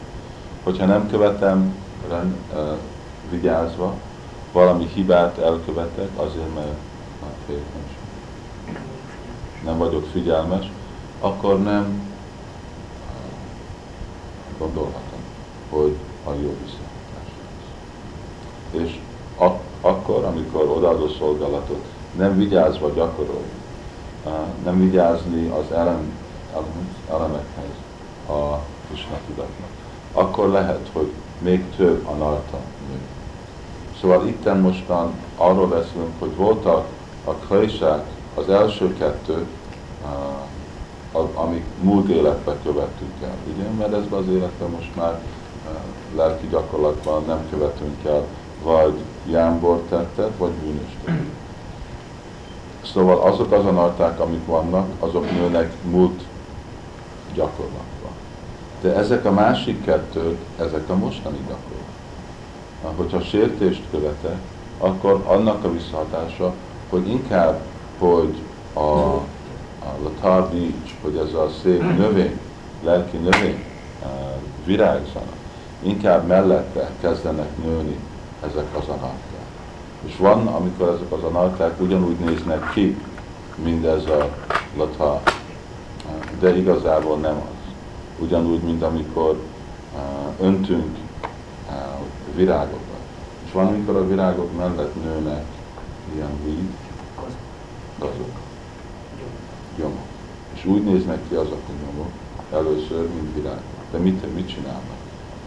[0.63, 1.75] Hogyha nem követem
[2.09, 2.77] rend, uh,
[3.29, 3.93] vigyázva,
[4.51, 6.77] valami hibát elkövetek, azért mert
[7.21, 7.55] hát,
[9.63, 10.71] nem vagyok figyelmes,
[11.19, 12.09] akkor nem
[14.57, 15.19] gondolhatom,
[15.69, 15.95] hogy
[16.25, 17.31] a jó visszahatás
[18.71, 18.99] És
[19.35, 21.85] ak- akkor, amikor odaadó szolgálatot
[22.17, 23.43] nem vigyázva gyakorol,
[24.63, 26.19] nem vigyázni az elem,
[27.09, 27.75] elemekhez
[28.27, 29.69] a Krishna tudatnak,
[30.13, 32.57] akkor lehet, hogy még több anarta
[32.89, 32.99] nő.
[34.01, 36.87] Szóval itten mostan arról beszélünk, hogy voltak
[37.25, 39.45] a klésák, az első kettő,
[41.33, 43.35] amik múlt életben követtünk el.
[43.53, 43.69] Ugye?
[43.77, 45.19] Mert ezben az életben most már
[46.15, 48.25] lelki gyakorlatban nem követünk el,
[48.63, 48.93] vagy
[49.29, 50.97] jámbor tettet, vagy bűnös
[52.93, 56.21] Szóval azok az anarták, amik vannak, azok nőnek múlt
[57.33, 58.11] gyakorlatban.
[58.81, 62.97] De ezek a másik kettők, ezek a mostani gyakorlat.
[62.97, 64.37] Hogyha sértést követek,
[64.77, 66.53] akkor annak a visszahatása,
[66.89, 67.59] hogy inkább,
[68.01, 68.35] hogy
[68.73, 69.21] a
[69.81, 72.39] a latardics, hogy ez a szép növény,
[72.83, 73.63] lelki növény
[74.65, 75.35] virágzanak,
[75.81, 77.97] inkább mellette kezdenek nőni
[78.49, 79.45] ezek az anarták.
[80.05, 82.97] És van, amikor ezek az anarták ugyanúgy néznek ki,
[83.63, 84.29] mint ez a
[84.77, 85.21] latá,
[86.39, 87.73] de igazából nem az.
[88.19, 89.39] Ugyanúgy, mint amikor
[90.39, 90.97] öntünk
[92.35, 92.79] virágokat.
[93.45, 95.45] És van, amikor a virágok mellett nőnek
[96.13, 96.80] ilyen víz,
[98.01, 98.35] gazok
[99.77, 100.05] gyomok.
[100.53, 102.11] És úgy néznek ki azok a nyomok
[102.53, 103.61] először, mint virágok.
[103.91, 104.99] De mit, mit csinálnak?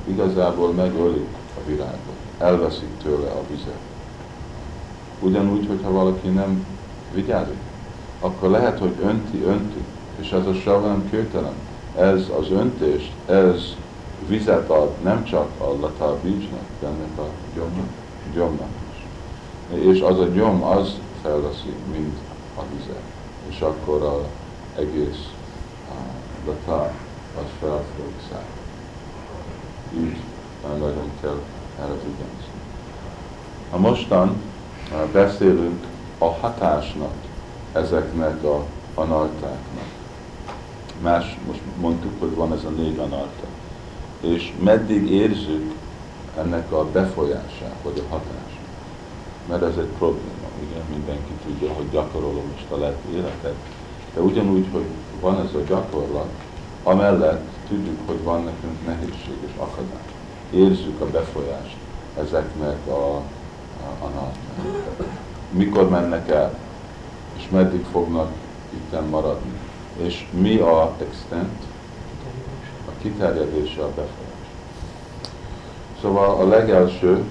[0.04, 3.78] Igazából megölik a virágot, elveszik tőle a vizet.
[5.20, 6.66] Ugyanúgy, hogyha valaki nem
[7.14, 7.58] vigyázik,
[8.20, 9.84] akkor lehet, hogy önti, önti,
[10.20, 11.54] és ez a savam kőtelen.
[11.98, 13.74] Ez az öntést, ez
[14.28, 17.88] vizet ad nem csak a latá bícsnak, de ennek a gyomnak,
[18.34, 19.06] gyomnak is.
[19.80, 22.16] És az a gyom, az felveszi, mint
[22.56, 23.02] a vizet
[23.48, 24.26] és akkor az
[24.82, 25.28] egész
[26.46, 26.92] latá
[27.38, 28.62] az fel fog szállni.
[30.06, 30.16] Így
[30.78, 31.40] nagyon kell
[31.78, 32.44] erre figyelni.
[33.70, 34.36] A mostan
[35.12, 35.86] beszélünk
[36.18, 37.14] a hatásnak
[37.72, 38.64] ezeknek a
[38.94, 39.92] anartáknak.
[41.02, 43.46] Más, most mondtuk, hogy van ez a négy anarta.
[44.20, 45.74] és meddig érzük
[46.38, 48.68] ennek a befolyását, vagy a hatását.
[49.48, 50.80] Mert ez egy probléma, ugye?
[50.96, 53.54] Mindenki tudja, hogy gyakorolom most a lett életet,
[54.14, 54.86] de ugyanúgy, hogy
[55.20, 56.28] van ez a gyakorlat,
[56.82, 60.12] amellett tudjuk, hogy van nekünk nehézség és akadály.
[60.50, 61.76] Érzük a befolyást
[62.18, 63.16] ezeknek a,
[64.00, 64.32] a, a
[65.50, 66.58] Mikor mennek el,
[67.36, 68.32] és meddig fognak
[68.74, 69.58] itten maradni.
[69.96, 71.62] És mi a extent,
[72.86, 74.48] a kiterjedése a befolyás.
[76.00, 77.24] Szóval a legelső,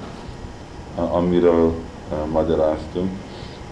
[0.95, 1.73] amiről
[2.31, 3.11] magyaráztunk,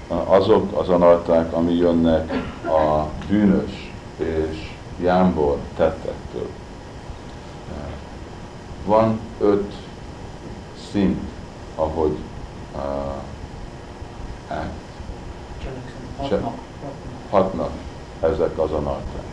[0.08, 2.32] azok az anarták, ami jönnek
[2.66, 6.50] a bűnös és jámbor tettektől.
[8.86, 9.74] Van öt
[10.92, 11.20] szint,
[11.76, 12.18] ahogy
[12.76, 12.82] uh,
[14.48, 14.80] act.
[16.18, 16.54] Hatnak.
[17.30, 17.72] hatnak
[18.20, 19.24] ezek az anarták.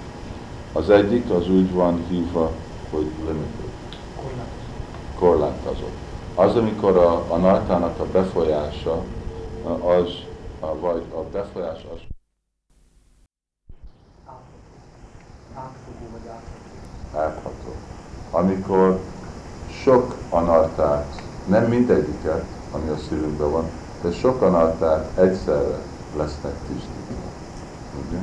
[0.72, 2.50] Az egyik az úgy van hívva,
[2.90, 3.70] hogy limited,
[5.18, 6.07] korlátozott.
[6.38, 9.02] Az, amikor a, a nartának a befolyása,
[9.80, 10.08] az,
[10.60, 12.00] a, vagy a befolyás az
[17.14, 17.74] átható.
[18.30, 19.00] Amikor
[19.82, 23.70] sok anartát, nem mindegyiket, ami a szívünkben van,
[24.02, 25.78] de sok anartát egyszerre
[26.16, 27.28] lesznek tisztítva.
[28.08, 28.18] Ugye?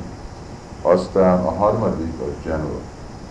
[0.82, 2.80] Aztán a harmadik a general,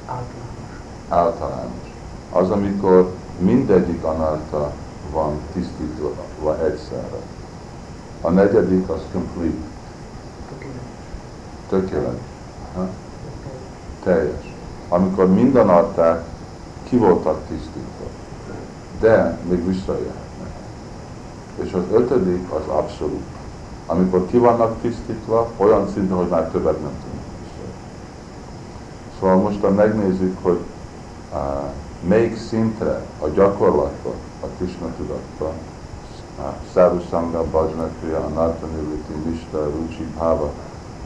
[0.06, 0.80] Általános.
[1.10, 1.94] általános.
[2.32, 4.72] Az, amikor mindegyik anarta
[5.12, 7.18] van tisztítva egyszerre.
[8.22, 9.66] A negyedik az complete,
[11.70, 12.20] Tökéletes.
[14.04, 14.54] teljes.
[14.90, 16.24] Amikor mind anarták
[16.84, 18.06] ki voltak tisztítva,
[19.00, 20.50] de még visszajöhetnek.
[21.64, 23.24] És az ötödik az abszolút.
[23.86, 27.24] Amikor ki vannak tisztítva, olyan szinten, hogy már többet nem tudnak.
[29.20, 30.60] Szóval most megnézzük, hogy
[31.34, 31.40] uh,
[32.08, 35.54] melyik szintre a gyakorlatban, a Krishna tudatban,
[36.40, 40.52] uh, Sadhu Sangha, Bhajana Kriya, Anartha Nivritti, Nishta, Ruchi, Bhava,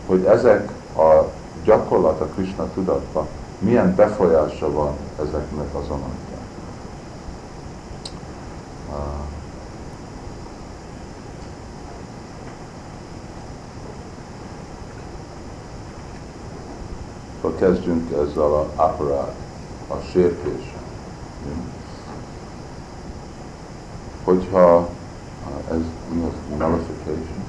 [0.07, 1.31] hogy ezek a
[1.63, 3.27] gyakorlat a Krishna tudatban
[3.59, 6.37] milyen befolyása van ezeknek az anartáknak.
[8.89, 8.95] Uh,
[17.37, 19.35] Akkor kezdjünk ezzel a aparát,
[19.87, 20.78] a sértéssel.
[24.23, 24.89] Hogyha
[25.71, 25.81] ez
[26.13, 27.43] mi az nullification,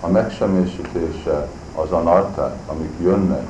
[0.00, 3.46] a megsemmisítése az anarták, amik jönnek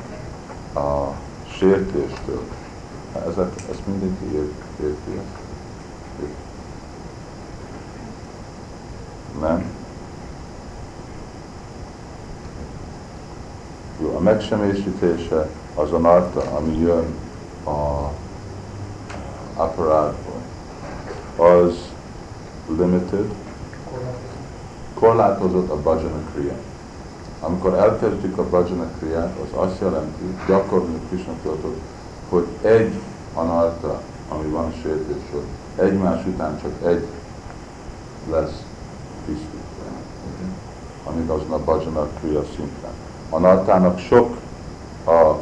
[0.74, 1.12] a
[1.46, 2.42] sértéstől,
[3.28, 5.42] ezek, ezt mindenki ért, érti ezt?
[9.40, 9.64] Nem?
[14.00, 17.14] Jó, a megsemmisítése az anarta, ami jön
[17.64, 18.10] a
[19.56, 20.40] apparátból,
[21.36, 21.88] az
[22.68, 23.34] limited,
[24.94, 25.70] Korlátozott.
[25.70, 26.54] a bhajana kriya.
[27.40, 31.76] Amikor elkezdjük a bhajana kriyát, az azt jelenti, gyakorlni Krishna tudatot,
[32.28, 32.94] hogy egy
[33.34, 35.42] anarta, ami van sértésről,
[35.76, 37.06] egymás után csak egy
[38.30, 38.62] lesz
[39.26, 39.62] tisztítva.
[41.04, 42.90] Amíg azon a bhajana kriya szinten.
[43.30, 44.36] Anartának sok,
[45.04, 45.40] a, a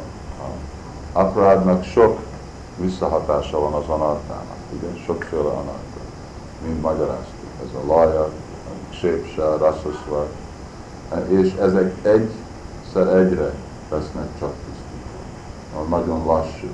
[1.11, 2.19] aparádnak sok
[2.77, 5.01] visszahatása van az anartának, ugye?
[5.05, 5.99] Sokféle anarta.
[6.65, 8.29] Mint magyaráztuk, ez a laja,
[8.89, 10.27] Sépsa, Rasszaszva,
[11.27, 13.53] és ezek egyszer egyre
[13.89, 15.97] lesznek csak tisztítva.
[15.97, 16.67] Nagyon lassú.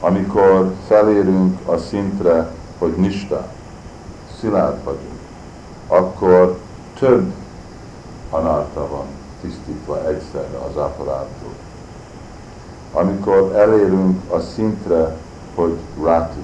[0.00, 3.46] Amikor felérünk a szintre, hogy nista,
[4.40, 5.18] szilárd vagyunk,
[5.86, 6.58] akkor
[6.98, 7.32] több
[8.30, 9.06] anarta van
[9.40, 11.52] tisztítva egyszerre az aparától.
[12.92, 15.16] Amikor elérünk a szintre,
[15.54, 16.40] hogy ráti,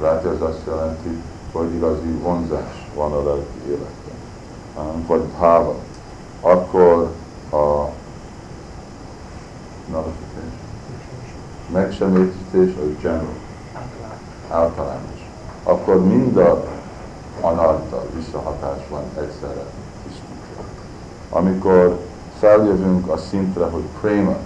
[0.00, 5.74] ráti az azt jelenti, hogy igazi vonzás van a lelki életben, vagy bháva,
[6.40, 7.10] akkor
[7.50, 7.88] a
[9.90, 10.60] nullification,
[11.72, 13.44] megsemmisítés az general,
[14.50, 15.30] Általános.
[15.62, 16.64] Akkor mind a
[17.40, 19.64] anarta visszahatás van egyszerre.
[20.02, 20.62] Tisztítva.
[21.30, 21.98] Amikor
[22.38, 24.36] feljövünk a szintre, hogy prema,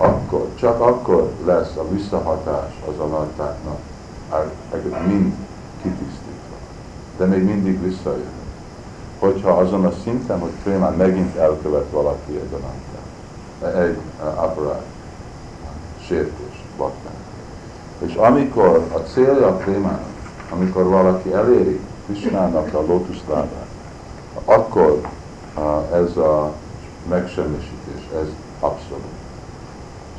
[0.00, 3.78] akkor, csak akkor lesz a visszahatás az anartáknak,
[4.70, 5.34] ezek mind
[5.82, 6.56] kitisztítva.
[7.16, 8.38] De még mindig visszajön.
[9.18, 13.98] Hogyha azon a szinten, hogy prémán megint elkövet valaki egy anartát, egy
[14.34, 14.84] aparát,
[16.06, 17.12] sértés, baktán.
[17.98, 20.04] És amikor a célja a prémának,
[20.50, 23.66] amikor valaki eléri Krisnának a lótuszlábát,
[24.44, 25.00] akkor
[25.56, 26.52] uh, ez a
[27.08, 28.28] megsemmisítés, ez
[28.60, 29.09] abszolút.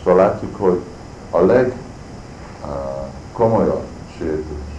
[0.04, 0.82] Szóval látjuk, hogy
[1.32, 1.74] a leg
[2.66, 2.70] uh,
[3.34, 3.86] komolyabb
[4.18, 4.72] sértés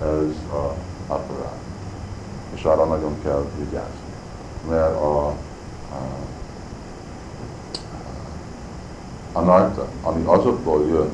[0.00, 0.74] ez a
[1.06, 1.58] apparát.
[2.54, 4.14] És arra nagyon kell vigyázni.
[4.68, 5.34] Mert a, a,
[9.32, 11.10] a narta, ami azokból jön,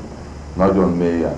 [0.53, 1.37] nagyon mélyen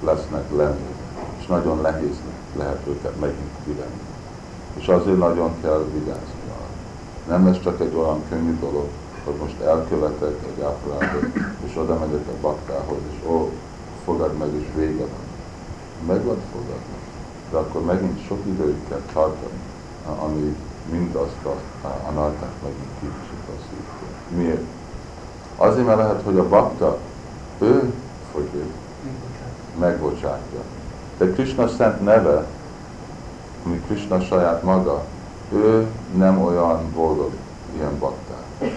[0.00, 0.94] lesznek lenni,
[1.38, 2.20] és nagyon nehéz
[2.56, 4.00] lehet őket megint kivenni.
[4.74, 7.36] És azért nagyon kell vigyázni arra.
[7.36, 8.88] Nem ez csak egy olyan könnyű dolog,
[9.26, 11.24] hogy most elkövetek egy áprátot,
[11.66, 13.50] és oda megyek a baktához, és ó,
[14.04, 15.24] fogad meg, és vége van.
[16.06, 16.96] Meg van fogadva.
[17.50, 19.60] De akkor megint sok időt kell tartani,
[20.24, 20.56] ami
[20.90, 23.14] mindazt a, a nartát megint
[23.48, 24.38] szívtől.
[24.42, 24.64] Miért?
[25.56, 26.98] Azért, mert lehet, hogy a bakta,
[27.58, 27.92] ő
[28.32, 28.72] fogyik,
[29.78, 30.60] megbocsátja.
[31.18, 32.46] De Krishna szent neve,
[33.64, 35.04] ami Krishna saját maga,
[35.52, 37.30] ő nem olyan boldog
[37.76, 38.70] ilyen baktár.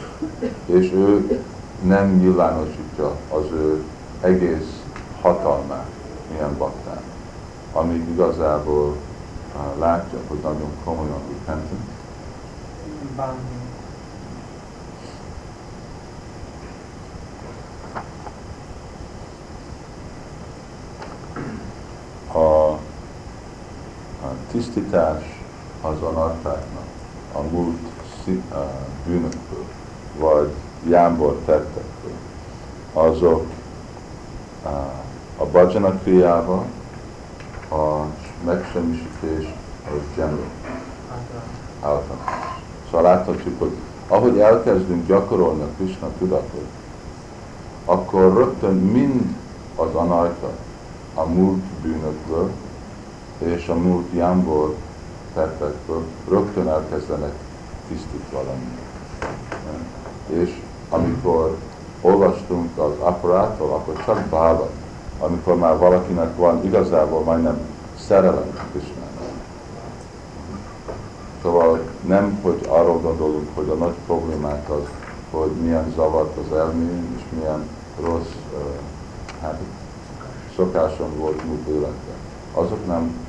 [0.66, 1.42] És ő
[1.84, 3.84] nem nyilvánosítja az ő
[4.22, 4.84] egész
[5.22, 5.90] hatalmát
[6.32, 7.02] ilyen baktár.
[7.74, 8.96] Amíg igazából
[9.80, 11.90] látja, hogy nagyon komolyan repentant,
[22.32, 22.80] a, a
[24.52, 25.24] tisztítás
[25.82, 26.88] az anartáknak
[27.34, 27.90] a múlt
[29.06, 29.66] bűnökből,
[30.20, 30.50] vagy
[30.88, 32.12] jámbor tettekből,
[32.94, 33.46] azok
[34.64, 34.68] a,
[35.38, 36.66] a bhajana kriába,
[37.72, 38.06] a
[38.46, 39.54] megsemmisítés
[39.86, 40.50] az general,
[41.12, 41.44] Általán.
[41.82, 42.62] általános.
[42.86, 43.72] Szóval láthatjuk, hogy
[44.08, 46.68] ahogy elkezdünk gyakorolni a Krishna tudatot,
[47.86, 49.36] akkor rögtön mind
[49.76, 50.50] az anarta,
[51.14, 52.52] a múlt bűnökből
[53.38, 54.76] és a múlt jámbor
[55.34, 57.34] tettekből rögtön elkezdenek
[57.88, 58.78] tisztítva lenni.
[60.30, 61.58] És amikor
[62.02, 64.70] olvastunk az apparától, akkor csak báva,
[65.20, 67.60] amikor már valakinek van igazából majdnem
[68.08, 69.10] szerelem Krishnának.
[71.42, 74.90] Szóval nem, hogy arról gondolunk, hogy a nagy problémák az,
[75.32, 77.68] hogy milyen zavart az elmén, és milyen
[78.02, 78.62] rossz uh,
[79.42, 79.68] habit,
[80.56, 82.18] szokásom volt múlt életben.
[82.54, 83.28] Azok nem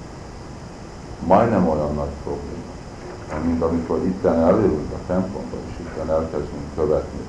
[1.27, 2.70] majdnem olyan nagy probléma,
[3.39, 7.21] mint amikor itten elérünk a templomba, és itten elkezdünk követni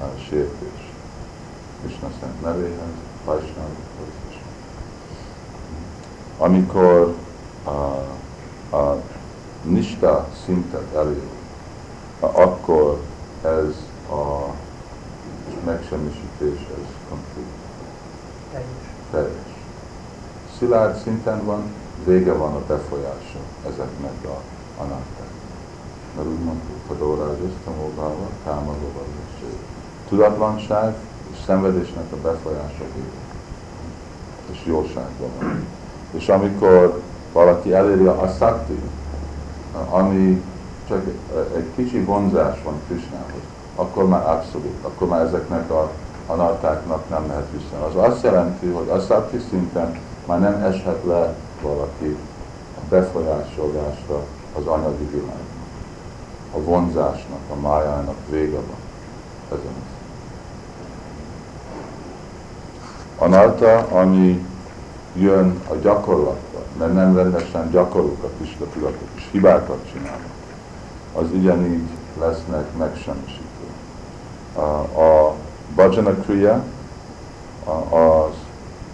[0.00, 0.92] a sértést.
[1.80, 2.94] Krishna szent nevéhez,
[3.24, 4.40] Vajsnávokhoz is.
[6.38, 7.14] Amikor
[7.64, 7.70] a,
[8.76, 9.02] a
[9.62, 11.30] nista szintet elérünk,
[12.20, 13.00] akkor
[13.42, 13.74] ez
[14.10, 14.54] a
[15.64, 17.64] megsemmisítés, ez complete
[18.52, 18.68] Teljes.
[19.10, 19.54] teljes.
[20.58, 21.62] Szilárd szinten van,
[22.04, 24.40] vége van a befolyása ezeknek a
[24.82, 25.25] anátták.
[26.16, 29.46] Mert úgy mondtuk, hogy órázsas, tamóbáva, támadóval és
[30.08, 30.94] Tudatlanság
[31.32, 32.84] és szenvedésnek a befolyása.
[34.50, 35.66] És jóságban van.
[36.10, 37.00] És amikor
[37.32, 38.78] valaki eléri a szakti,
[39.90, 40.42] ami
[40.88, 41.06] csak
[41.56, 43.42] egy kicsi vonzás van Krisnához,
[43.74, 45.90] akkor már abszolút, akkor már ezeknek a
[46.26, 47.84] anartáknak nem mehet vissza.
[47.84, 52.16] Az azt jelenti, hogy a szakti szinten már nem eshet le valaki
[52.76, 54.24] a befolyásolásra
[54.58, 55.55] az anyagi világban.
[56.56, 58.78] A vonzásnak, a májának vége van
[59.48, 59.74] ezen.
[63.18, 64.46] Anarta, ami
[65.14, 70.34] jön a gyakorlatba, mert nem rendesen gyakorlunk a Krishna tudatot, és hibákat csinálnak,
[71.14, 71.88] az ugyanígy
[72.20, 73.66] lesznek megsemmisítve.
[74.54, 74.60] A,
[75.00, 75.34] a
[75.74, 76.62] bhajana kriya,
[77.90, 78.34] az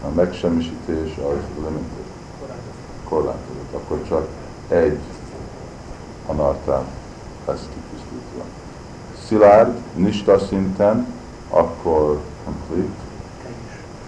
[0.04, 2.06] a megsemmisítés az limited,
[3.08, 3.72] korlátozott.
[3.72, 4.26] Akkor csak
[4.68, 4.98] egy
[6.26, 6.84] anartán
[7.46, 8.44] lesz kitisztítva.
[9.26, 11.06] Szilárd, nista szinten,
[11.50, 13.02] akkor complete,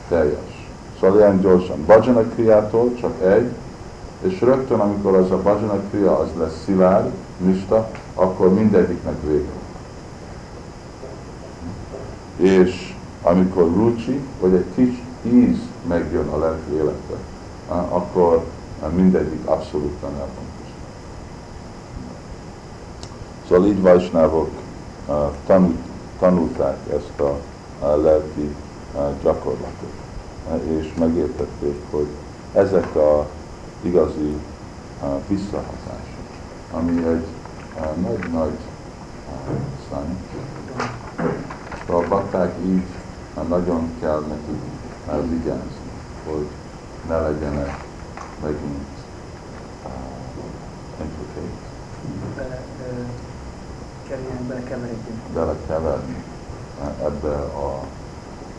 [0.09, 0.68] Teljes.
[1.01, 1.85] Szóval ilyen gyorsan.
[1.85, 3.51] Bhajana kriától csak egy,
[4.20, 9.53] és rögtön, amikor az a bhajana kriya az lesz szilárd, nista, akkor mindegyiknek vége.
[12.37, 15.59] És amikor rucsi, vagy egy kis íz
[15.89, 17.14] megjön a lelki életbe,
[17.68, 18.45] akkor
[18.95, 20.53] mindegyik abszolútan el van.
[23.49, 24.51] Szóval így Vajsnávok
[25.09, 25.78] á, tanult,
[26.18, 27.38] tanulták ezt a,
[27.86, 28.55] a lelki
[28.99, 29.92] á, gyakorlatot,
[30.80, 32.07] és megértették, hogy
[32.53, 33.26] ezek a
[33.80, 34.36] igazi
[35.28, 36.24] visszahatások,
[36.72, 37.26] ami egy
[38.03, 38.59] nagy-nagy
[39.90, 40.18] szám.
[41.86, 42.82] A bakták így
[43.49, 45.90] nagyon kell nekik vigyázni,
[46.26, 46.47] hogy
[47.09, 47.76] ne legyenek
[48.42, 48.93] megint
[54.14, 55.18] kerüljenek, belekeveredjünk.
[55.34, 56.24] belekeverni
[57.02, 57.84] ebbe a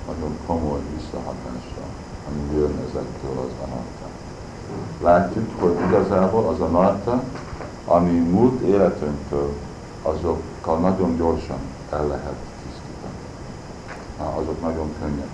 [0.07, 1.85] nagyon komoly visszahatása,
[2.27, 4.07] ami jön ezektől az anatta.
[5.01, 7.23] Látjuk, hogy igazából az anatta,
[7.85, 9.53] ami múlt életünktől,
[10.01, 11.59] azokkal nagyon gyorsan
[11.91, 13.19] el lehet tisztítani.
[14.39, 15.29] Azok nagyon könnyek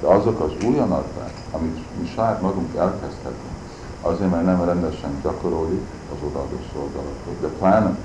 [0.00, 3.56] De azok az új anatták, amit mi saját magunk elkezdhetünk,
[4.00, 7.96] azért, mert nem rendesen gyakoroljuk az odaadó szolgálatot, de pláne,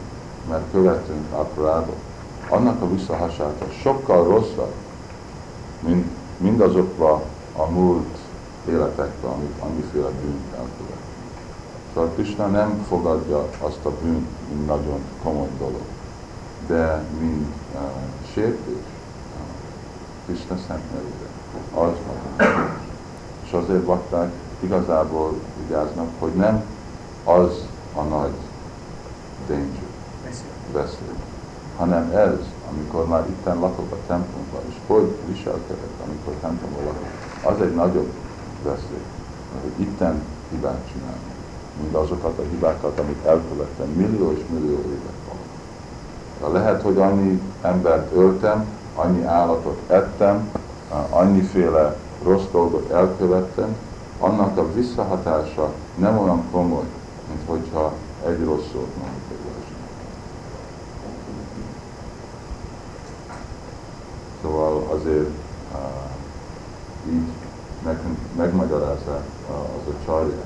[0.49, 1.99] mert követünk apparádot,
[2.49, 4.73] annak a visszahasáta sokkal rosszabb,
[5.79, 6.05] mint
[6.37, 7.21] mindazokba
[7.55, 8.17] a múlt
[8.69, 10.97] életekbe, amit amiféle bűnt elkövet.
[11.93, 15.85] Szóval Krishna nem fogadja azt a bűnt, mint nagyon komoly dolog,
[16.67, 17.81] de mint uh,
[18.33, 20.83] sértés, uh, Krishna szent
[21.73, 22.57] az nagyon
[23.43, 26.63] És azért bakták igazából vigyáznak, hogy nem
[27.23, 28.33] az a nagy
[29.47, 29.86] danger,
[30.71, 31.17] veszély,
[31.77, 32.37] hanem ez,
[32.71, 37.07] amikor már itten lakok a templomban, és hogy viselkedek, amikor templomban lakok,
[37.53, 38.11] az egy nagyobb
[38.63, 39.05] veszély,
[39.61, 41.31] hogy itten hibát csinálni,
[41.81, 45.17] mint azokat a hibákat, amit elkövettem millió és millió évek
[46.41, 46.53] alatt.
[46.53, 48.65] Lehet, hogy annyi embert öltem,
[48.95, 50.49] annyi állatot ettem,
[51.09, 53.75] annyiféle rossz dolgot elkövettem,
[54.19, 56.85] annak a visszahatása nem olyan komoly,
[57.27, 57.93] mint hogyha
[58.25, 59.37] egy rossz szót mondok egy
[64.41, 65.29] Szóval azért
[65.73, 67.29] uh, így
[67.83, 70.43] nekünk megmagyarázzák uh, az a csarja,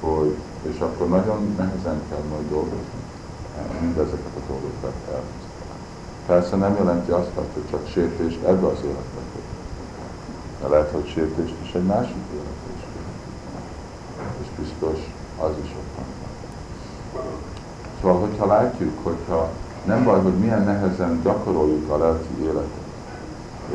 [0.00, 3.02] hogy és akkor nagyon nehezen kell majd dolgozni
[3.56, 5.84] uh, mindezeket a dolgokat eltisztálni.
[6.26, 9.20] Persze nem jelenti azt, hogy csak sértést ebbe az életbe
[10.62, 12.82] de lehet, hogy sértést is egy másik életbe is
[14.40, 14.98] És biztos
[15.38, 16.04] az is ott van.
[18.00, 19.50] Szóval, hogyha látjuk, hogyha
[19.84, 22.81] nem baj, hogy milyen nehezen gyakoroljuk a lelki életet,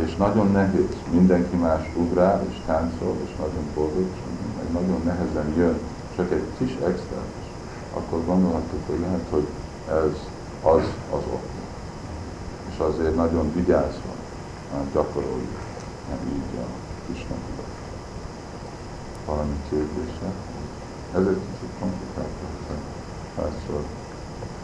[0.06, 4.20] és nagyon nehéz, mindenki más ugrál és táncol, és nagyon boldog, és
[4.58, 5.80] meg nagyon nehezen jön,
[6.16, 7.22] csak egy kis extra,
[7.94, 9.48] akkor gondolhatjuk, hogy lehet, hogy
[9.90, 10.18] ez
[10.62, 11.48] az az ok.
[12.72, 14.14] És azért nagyon vigyázva
[14.94, 15.58] gyakoroljuk
[16.34, 16.66] így a
[17.08, 17.38] Kisnak
[19.26, 20.30] valami kérdése.
[21.16, 22.36] Ez egy kicsit komplikált,
[23.36, 23.84] párszor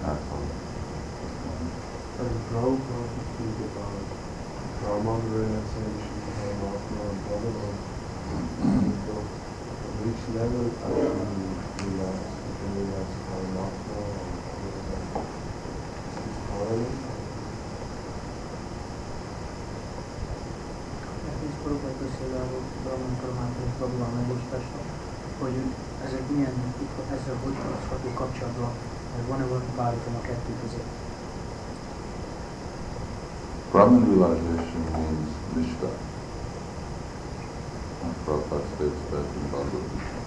[0.01, 0.61] áthallom.
[2.49, 3.72] Prabhupada
[4.83, 6.11] Brahman realization
[6.43, 7.75] and Atma and Bhagavan.
[9.07, 9.15] So,
[10.03, 11.23] which level actually
[11.79, 14.19] realize, can realize Paramatma or
[14.59, 15.23] Bhagavan?
[16.51, 16.91] Parallel?
[23.79, 24.81] Brahman megosztásra,
[25.39, 25.57] hogy
[26.05, 26.55] ezek milyen,
[27.11, 28.71] ezzel hogy kapcsolatban,
[29.27, 29.65] van-e valami
[30.15, 31.02] a kettő között?
[33.73, 35.89] Brahman realization means Nishta.
[38.23, 40.21] Prabhupada states that in Bhagavad Gita.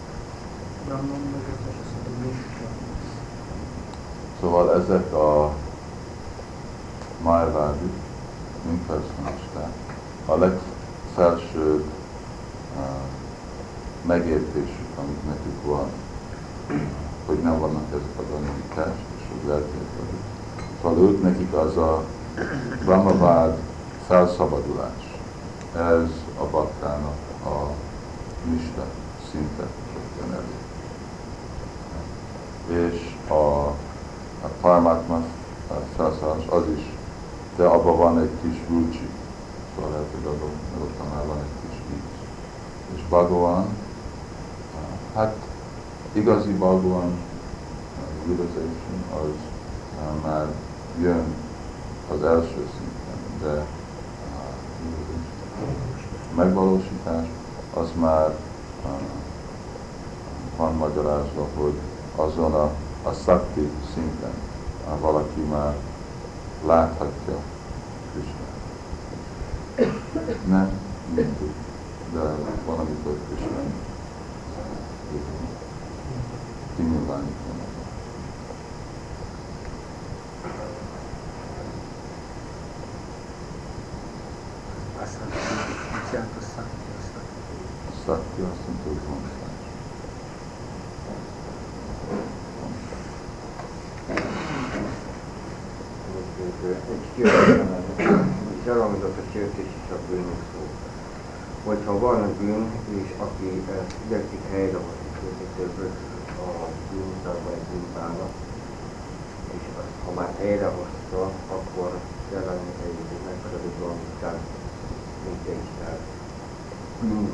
[4.41, 5.55] Szóval ezek a
[7.23, 7.91] májvádi,
[8.69, 9.73] impersonisták,
[10.27, 11.85] a legfelsőbb
[12.77, 12.83] uh,
[14.07, 15.89] megértésük, amit nekük van,
[17.27, 20.25] hogy nem vannak ezek az anyagi test, és lelkét vagyunk.
[20.83, 22.05] Szóval ők nekik az a
[22.85, 23.59] Brahmavád
[24.07, 25.19] felszabadulás.
[25.77, 27.71] Ez a baktának a
[28.51, 28.85] mista
[29.31, 29.67] szinte
[30.19, 30.55] jön elő.
[32.91, 33.67] És a,
[34.43, 35.23] a Paramatma
[35.97, 36.83] felszállás az is,
[37.57, 39.09] de abban van egy kis rucsi,
[39.75, 42.19] szóval lehet, hogy abban ott már van egy kis víz.
[42.95, 43.67] És Bhagavan,
[45.15, 45.37] hát
[46.13, 47.19] igazi Bhagavan
[48.27, 49.31] realization az
[50.25, 50.47] már
[51.01, 51.46] jön
[52.11, 53.67] az első szinten, de
[56.33, 57.27] a megvalósítás
[57.75, 58.35] az már
[60.57, 61.75] van magyarázva, hogy
[62.17, 62.71] azon a,
[63.03, 64.33] a szakti szinten
[65.01, 65.77] valaki már
[66.67, 67.39] láthatja
[68.13, 68.55] Krishnát.
[70.47, 70.71] Nem
[71.15, 71.53] mindig,
[72.13, 72.21] de
[72.67, 73.57] van, amikor Krishna
[76.77, 77.47] kinyilvánítja.
[88.07, 89.57] Szakti azt mondta, hogy vonzás.
[96.91, 97.85] Egy kérdésem,
[98.61, 100.63] és elhangzott a sértés is a bűnök szó.
[101.65, 102.71] Hogyha van a bűn,
[103.03, 103.65] és aki
[104.07, 105.07] igyekszik helyrehozni
[105.57, 105.97] többet
[106.39, 108.33] a bűnszak vagy bűnbának,
[109.55, 112.01] és azt, ha már helyrehozta, akkor
[112.33, 113.36] jelenleg egy megfelelő valamit nincs,
[115.81, 116.01] tehát
[117.01, 117.31] nincs,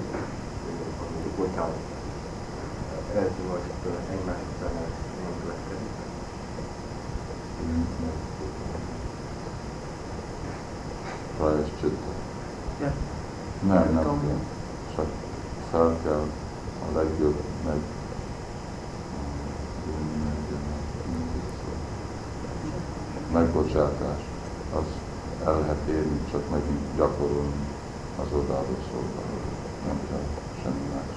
[1.13, 1.71] mondjuk, hogyha
[3.15, 4.93] ez most egymás után ez
[5.23, 5.91] nem következik.
[11.37, 12.13] Prajascsitta.
[12.81, 12.93] Ja.
[13.67, 14.21] Nem, nem Tudom.
[14.21, 14.39] kell.
[14.97, 15.07] Csak
[15.71, 16.27] fel kell
[16.89, 17.77] a legjobb meg
[23.33, 24.32] megbocsátás,
[25.47, 27.63] el lehet érni, csak megint gyakorolni
[28.23, 29.59] az odaadó szolgálatot.
[29.87, 30.25] Nem kell
[30.63, 31.13] semmi más.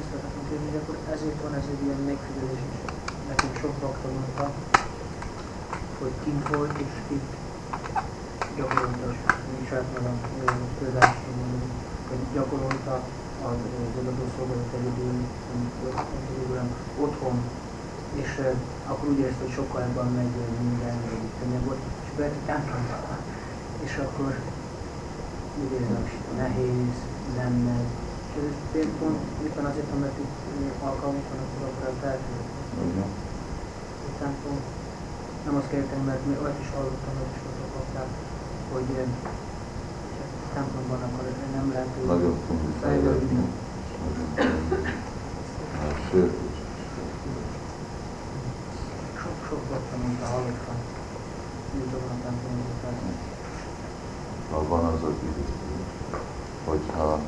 [0.00, 2.78] Ezt akartam kérdezni, hogy akkor ezért van ez egy ilyen megfigyelés is.
[3.28, 4.46] Nekünk sok bakta mondta,
[6.00, 7.30] hogy kint volt és itt
[8.56, 9.06] gyakorolta,
[9.52, 10.16] mi saját magam
[10.78, 11.62] például mondom,
[12.08, 12.94] hogy gyakorolta
[13.48, 13.58] az
[13.98, 15.14] odaadó szolgálat egyedül,
[16.48, 16.68] hanem
[17.04, 17.36] otthon,
[18.14, 18.30] és
[18.86, 20.34] akkor úgy érezte, hogy sokkal ebben megy
[20.68, 20.96] minden,
[21.38, 23.16] könnyebb volt, és a templomba,
[23.84, 24.32] és akkor
[25.62, 26.96] úgy érzem, hogy nehéz,
[27.36, 27.90] nem megy.
[28.28, 30.36] És ez például pont éppen azért, mert itt
[30.88, 32.46] alkalmunk van, akkor akkor el feltűnt.
[32.86, 33.04] Ugye?
[34.08, 34.58] A templom.
[35.46, 37.40] Nem azt kértem, mert mi olyat is hallottam, hogy is
[37.74, 38.10] kapták,
[38.72, 38.90] hogy
[40.44, 41.24] a templomban akkor
[41.56, 41.90] nem lehet
[42.80, 43.38] fejlődni.
[43.38, 43.48] nagyon
[46.10, 46.58] Sőt, is.
[49.20, 49.96] Sok, sok bakta
[50.48, 50.96] mondta, hallottam.
[51.78, 53.02] Jutott a templomban, tehát
[54.50, 55.44] ha van az az idő,
[56.64, 57.20] hogyha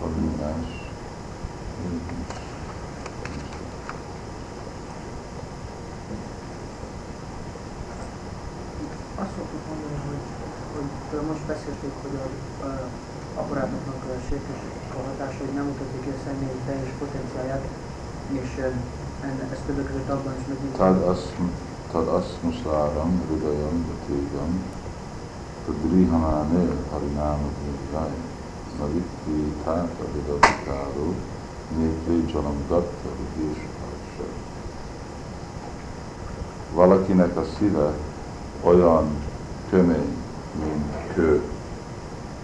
[0.00, 0.80] valami más,
[9.14, 10.16] Azt szoktuk mondani, hogy,
[10.74, 13.02] hogy például most beszéltük, hogy az a,
[14.32, 14.62] a sértés
[14.96, 17.64] a hatása, hogy nem mutatja ki a személy teljes potenciálját,
[18.40, 18.50] és
[19.52, 20.76] ez többek között abban is megint...
[20.76, 21.42] tad asm,
[21.90, 24.52] tad asmusaram hridayam vatigam
[25.64, 28.18] tad grihamane harinama dhirjai
[28.78, 31.14] navitti tata vidadikaru
[31.76, 34.26] nétri janam gatta vidésvársa.
[36.74, 37.92] Valakinek a szíve
[38.62, 39.06] olyan
[39.70, 40.16] kömény,
[40.62, 41.51] mint kő,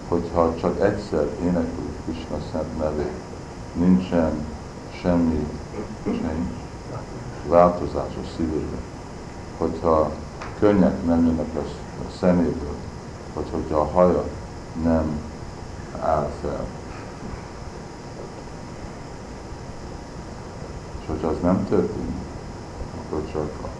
[0.08, 3.12] hogyha csak egyszer énekli Krishna szent nevét,
[3.74, 4.32] nincsen
[5.00, 5.46] semmi
[6.04, 6.50] change,
[7.46, 8.82] változás a szívében,
[9.58, 10.10] hogyha
[10.58, 11.60] könnyek nem jönnek a
[11.98, 12.76] a szeméből,
[13.34, 14.24] vagy hogyha a haja
[14.82, 15.20] nem
[16.00, 16.66] áll fel.
[21.00, 22.16] És hogyha az nem történik,
[23.04, 23.77] akkor csak akarátom.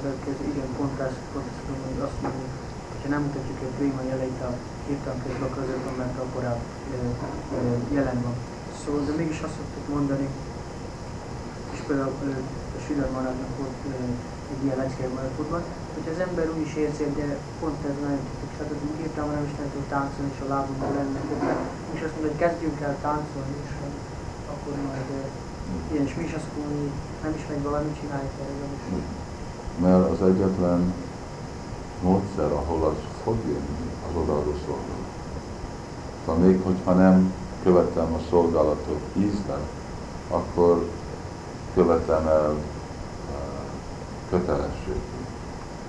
[0.00, 2.52] Az kérdezni, igen, pont ez, pont ezt tudom, hogy azt mondjuk,
[2.90, 4.50] hogyha nem mutatjuk a prima jeleit a
[4.86, 6.56] hirtelen közben között, mert akkor a
[6.94, 6.98] ö,
[7.56, 7.60] ö,
[7.96, 8.36] jelen van.
[8.80, 10.26] Szóval, de mégis azt szoktuk mondani,
[11.74, 12.14] és például
[12.76, 13.78] a Süler Maradnak volt
[14.52, 15.62] egy ilyen lecke Maradfutban,
[15.94, 17.26] hogy az ember úgy is érzi, de
[17.60, 20.92] pont ez nagyon tipikus, tehát hogy hirtelen nem is nem tud táncolni, és a lábunkból
[20.98, 21.20] lenne
[21.94, 23.88] és azt mondja, hogy kezdjünk el táncolni, és ö,
[24.52, 25.22] akkor majd ö,
[25.90, 26.94] ilyen, és mi is azt mondjuk, hogy
[27.24, 28.66] nem is megy valamit csináljuk erre,
[29.80, 30.94] Mert az egyetlen
[32.02, 35.08] módszer, ahol az fog jönni, az odaadó szolgálat.
[36.24, 39.60] Szóval még hogyha nem követem a szolgálatot ízben,
[40.28, 40.88] akkor
[41.74, 42.60] követem el uh,
[44.30, 44.96] kötelességet.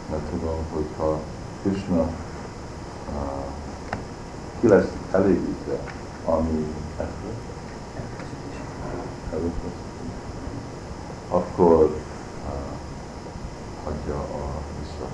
[0.10, 1.20] Mert tudom, hogyha
[1.62, 2.08] Krishna uh,
[4.60, 5.80] ki lesz elégítve,
[6.26, 7.32] ami elfeszítés.
[11.30, 11.96] akkor
[14.12, 15.08] adja a vissza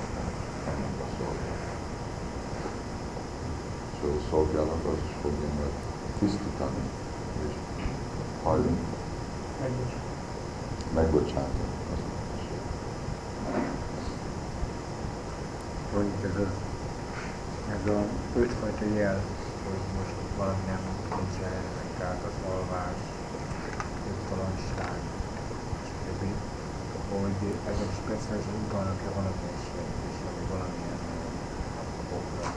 [0.68, 1.76] annak a szolgálat.
[3.94, 5.72] És a szolgálat az is fogja meg
[6.20, 6.84] tisztítani,
[7.48, 7.54] és
[8.44, 9.94] Megbocsánat.
[10.94, 11.76] megbocsátani
[15.94, 16.54] mondjuk ez, az,
[17.72, 18.04] ez a
[18.36, 19.22] ötfajta jel,
[19.64, 20.80] hogy most valami nem
[21.16, 22.98] nincs jelenleg, tehát az alvás,
[24.06, 25.00] nyugtalanság,
[25.88, 26.57] stb.
[27.12, 27.42] Hogy
[27.72, 31.00] ezek speciálisan utalnak-e valamilyen sértésre, vagy valamilyen
[32.18, 32.48] okra.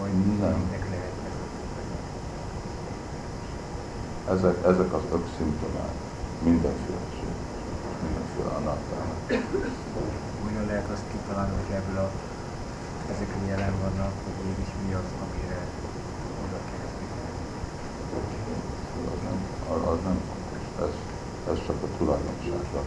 [0.00, 0.22] Vagy Nem.
[0.28, 1.50] mindenkinek lehet ez a
[4.34, 5.94] Ezek, ezek az ökszimptomák
[6.48, 7.64] mindenféle sértés,
[8.04, 9.20] mindenféle anatának.
[10.44, 12.10] Hogyan lehet azt kitalálni, hogy ebből a,
[13.12, 15.60] ezek jelen vannak, hogy mégis mi az, amire
[16.44, 17.44] oda kell figyelni.
[19.12, 19.38] Az nem,
[19.92, 20.18] az nem
[20.84, 20.94] ez,
[21.50, 22.82] az csak a tulajdonsága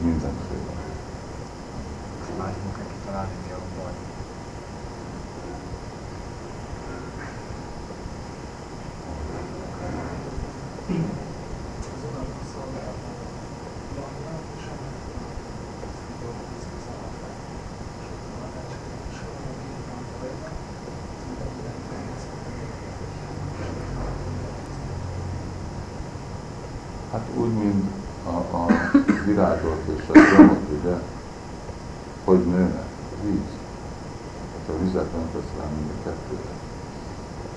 [0.00, 0.72] mindenféle.
[2.38, 3.58] Vágyunk neki találni, mi a.
[10.86, 11.19] Thank you.
[27.50, 27.84] Úgy, mint
[28.26, 28.66] a, a
[29.24, 30.96] virágot és a gyomot, ugye,
[32.24, 33.50] hogy nőnek, a víz.
[34.52, 36.52] Hát a vizet nem tesz rá mind a kettőre.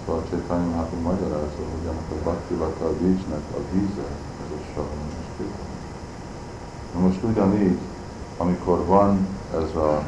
[0.05, 4.07] Szóval Csaitanya Mahaprabhu magyarázza, hogy ennek a Bhaktivata a víznek a víze,
[4.43, 5.71] ez a Savana és Kirtana.
[6.93, 7.77] Na most ugyanígy,
[8.37, 10.03] amikor van ez a.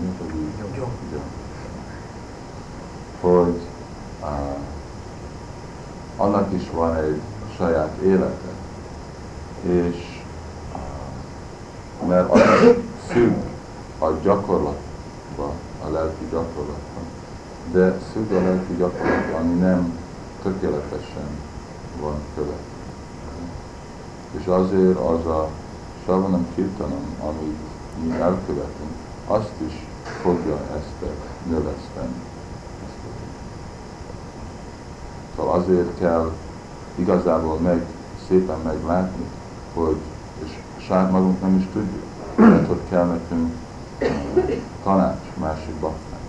[0.00, 1.20] Mi az a víz?
[3.20, 3.60] Hogy
[4.22, 4.63] uh,
[6.24, 7.20] annak is van egy
[7.56, 8.52] saját élete,
[9.62, 10.22] és
[12.02, 12.40] uh, mert az
[13.06, 13.34] függ
[13.98, 15.52] a gyakorlatba,
[15.84, 17.04] a lelki gyakorlatban,
[17.72, 19.98] de függ a lelki gyakorlatban, ami nem
[20.42, 21.28] tökéletesen
[22.00, 22.72] van követve.
[24.38, 25.48] És azért az a
[26.06, 27.58] Savanam Kirtanam, amit
[28.02, 28.92] mi elkövetünk,
[29.26, 29.86] azt is
[30.22, 31.12] fogja ezt
[31.48, 32.14] növeszteni.
[32.84, 33.22] Ezt a-
[35.36, 36.32] Szóval azért kell
[36.94, 37.84] igazából meg
[38.28, 39.24] szépen meglátni,
[39.74, 39.96] hogy,
[40.44, 40.50] és
[40.86, 42.02] saját magunk nem is tudjuk,
[42.36, 43.52] mert hogy kell nekünk
[43.98, 46.20] eh, tanács másik bakták.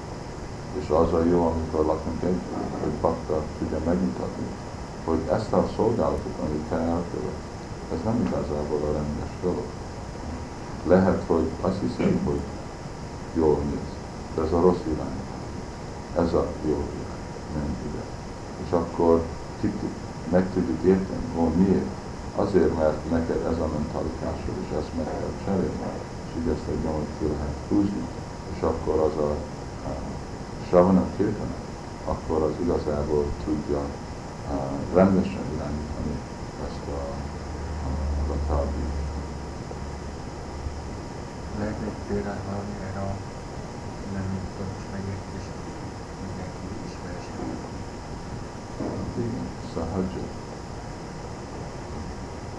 [0.80, 4.46] És az a jó, amikor lakunk együtt, hogy bakta tudja megmutatni,
[5.06, 7.40] hogy ezt a szolgálatot, amit te elkövet,
[7.94, 9.66] ez nem igazából a rendes dolog.
[10.88, 12.40] Lehet, hogy azt hiszed, hogy
[13.34, 13.90] jól néz,
[14.36, 15.20] de ez a rossz irány.
[16.26, 18.05] Ez a jó irány, nem ide.
[18.64, 19.24] És akkor
[19.60, 19.72] ki
[20.32, 21.90] meg tudjuk érteni, hogy miért.
[22.36, 25.90] Azért, mert neked ez a mentalitásod, és ezt meg kell cserélni,
[26.26, 28.04] és így ezt egy nyomot ki lehet húzni,
[28.56, 29.32] és akkor az a,
[29.90, 29.92] a
[30.70, 31.58] savana kirtana,
[32.06, 33.82] akkor az igazából tudja
[34.94, 36.16] rendesen irányítani
[36.68, 37.02] ezt a,
[37.88, 37.92] a,
[38.34, 38.94] a tábít.
[41.60, 43.16] Lehet egy példát valami erre a
[44.14, 44.24] nem
[44.58, 44.85] pontos
[49.18, 50.08] Igen, Sahaja.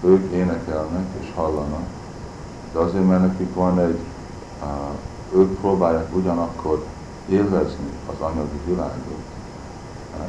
[0.04, 1.86] Ők énekelnek és hallanak,
[2.72, 3.98] de azért, mert nekik van egy,
[5.34, 6.84] ők próbálják ugyanakkor
[7.28, 9.24] élvezni az anyagi világot.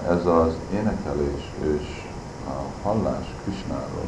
[0.07, 2.05] Ez az énekelés és
[2.83, 4.05] hallás Krisnáról,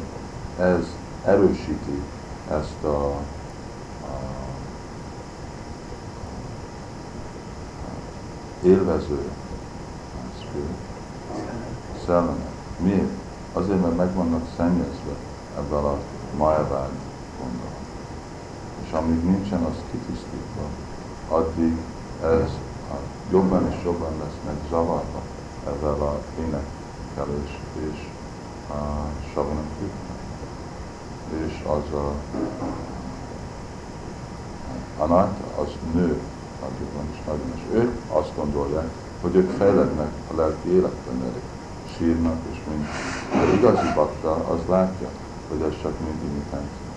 [0.58, 0.84] ez
[1.24, 2.02] erősíti
[2.50, 3.16] ezt a, a
[8.62, 9.30] élvező
[10.38, 10.89] spirit
[12.10, 12.54] szellemek.
[12.78, 13.10] Miért?
[13.52, 15.14] Azért, mert meg vannak szennyezve
[15.58, 15.96] ebben a
[16.36, 16.98] majavágy
[17.38, 17.84] gondolat.
[18.84, 20.64] És amíg nincsen az kitisztítva,
[21.28, 21.76] addig
[22.22, 22.50] ez
[22.90, 22.96] a
[23.30, 25.20] jobban és jobban lesznek zavarva
[25.66, 27.58] ezzel a énekelés
[27.90, 28.08] és
[28.70, 28.80] a
[29.32, 29.66] savanam
[31.46, 32.12] És az a
[34.98, 36.20] Anata, az nő
[36.60, 38.88] nagyobban és nagyon, és ők azt gondolják,
[39.20, 41.59] hogy ők fejlednek a lelki életben, mert
[42.00, 42.86] sírnak, és mind.
[43.32, 45.08] De igazi bakta az látja,
[45.48, 46.88] hogy ez csak mind imitáció.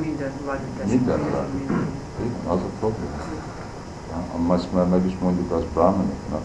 [0.00, 1.20] Minden vágyat Minden
[2.46, 3.10] az a probléma.
[4.10, 6.42] Ja, Azt már meg is mondjuk az brahmanoknak,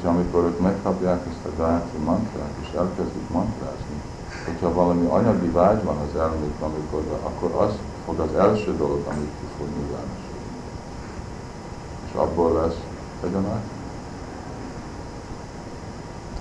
[0.00, 4.02] hogy amikor ők megkapják ezt a Gayatri mantrát, és elkezdik mantrázni,
[4.46, 7.72] hogyha valami anyagi vágy van az elmékben, amikor, akkor az
[8.04, 10.50] fog az első dolog, amit ki fog nyilvánosulni.
[12.06, 12.80] És abból lesz
[13.32, 13.66] nagy.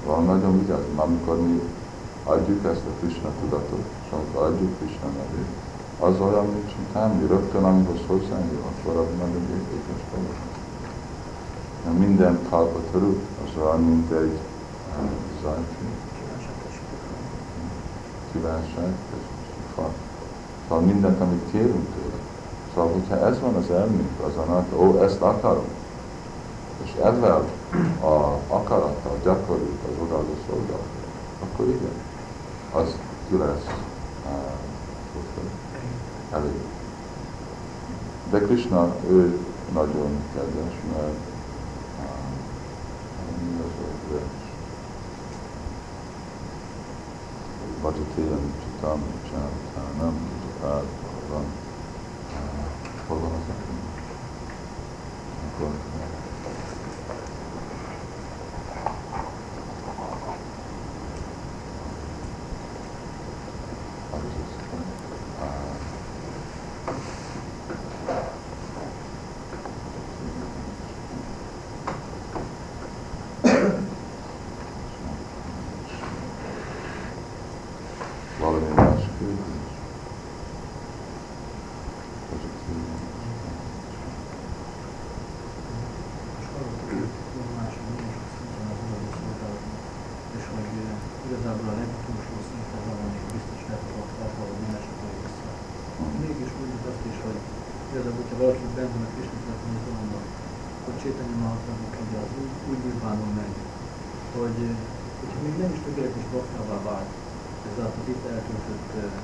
[0.06, 1.62] Van nagyon vigyázni, amikor mi
[2.24, 5.52] adjuk ezt a Krishna tudatot, és amikor adjuk Krishna nevét,
[6.00, 10.57] az olyan, mint semmi, rögtön amihoz hozzányúl, akkor az nagyon értékes dolog.
[11.88, 14.38] Mert minden kalpataru az olyan, mint egy
[15.00, 15.10] uh,
[15.42, 15.86] zajfű,
[18.32, 18.94] kívánság,
[19.76, 19.90] fa.
[20.68, 22.22] Szóval mindent, amit kérünk tőle.
[22.74, 25.68] Szóval, hogyha ez van az elménk, az a ó, ezt akarom,
[26.84, 27.46] és ezzel
[28.02, 31.08] a akarattal gyakorljuk az odaadó szolgálatot,
[31.40, 32.02] akkor igen,
[32.72, 32.96] az
[33.30, 33.66] ki lesz
[34.26, 34.32] uh,
[36.34, 36.62] elég.
[38.30, 39.40] De Krishna, ő
[39.74, 41.36] nagyon kedves, mert
[44.10, 44.46] mi az a vers?
[47.82, 50.86] Vajatélen Csitam, Csánatánam, Csapád,
[51.30, 51.46] van.
[52.30, 53.68] Uh, Hol van az a
[55.54, 55.72] Akkor,
[101.08, 103.52] Csétanya Mahatmának egy az úgy, úgy nyilvánul meg,
[104.38, 104.78] hogy eh,
[105.20, 107.12] hogyha még nem is tökéletes baktává vált,
[107.68, 109.18] ez alatt az itt eltöltött uh,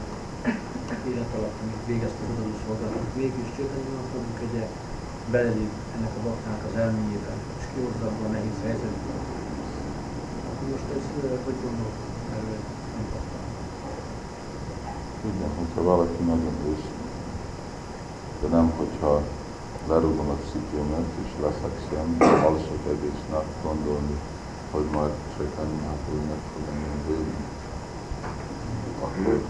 [0.00, 4.56] uh, élet alatt, amíg végezte az adó szolgálatot, mégis Csétanya Mahatmának egy
[5.32, 9.20] belelép ennek a baktának az elméjébe, és kihozza abból a nehéz helyzetből.
[10.48, 11.96] Akkor most ez uh, hogy gondolod
[12.36, 12.60] erről?
[12.96, 13.44] Nem kaptam.
[15.30, 17.06] Igen, hogyha valaki nagyon őszinte,
[18.40, 19.14] de nem, hogyha
[19.88, 22.08] lerúgom a cipőmet és lefekszem,
[22.46, 24.16] alszok egész nap gondolni,
[24.70, 27.44] hogy majd csak annyiából meg fog engem bőrni.
[29.04, 29.40] Akkor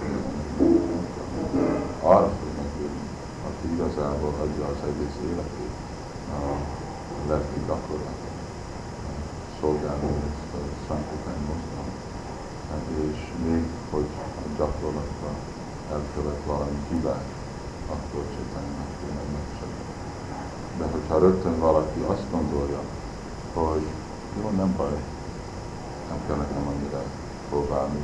[2.12, 3.06] arra fog megbőrni,
[3.48, 5.74] aki igazából adja az egész életét
[6.38, 6.40] a
[7.28, 8.36] lelki gyakorlatot,
[9.60, 12.00] szolgálni ezt a Sankotány mozgalmat.
[13.10, 14.08] És még, hogy
[14.44, 15.36] a gyakorlatban
[16.22, 17.24] elkövet valami hibát,
[17.90, 19.90] akkor csinálnak tényleg megsegít.
[20.78, 22.80] De hogyha rögtön valaki azt gondolja,
[23.54, 23.86] hogy
[24.40, 25.02] jó, nem baj,
[26.08, 27.02] nem kell nekem annyira
[27.48, 27.98] próbálni,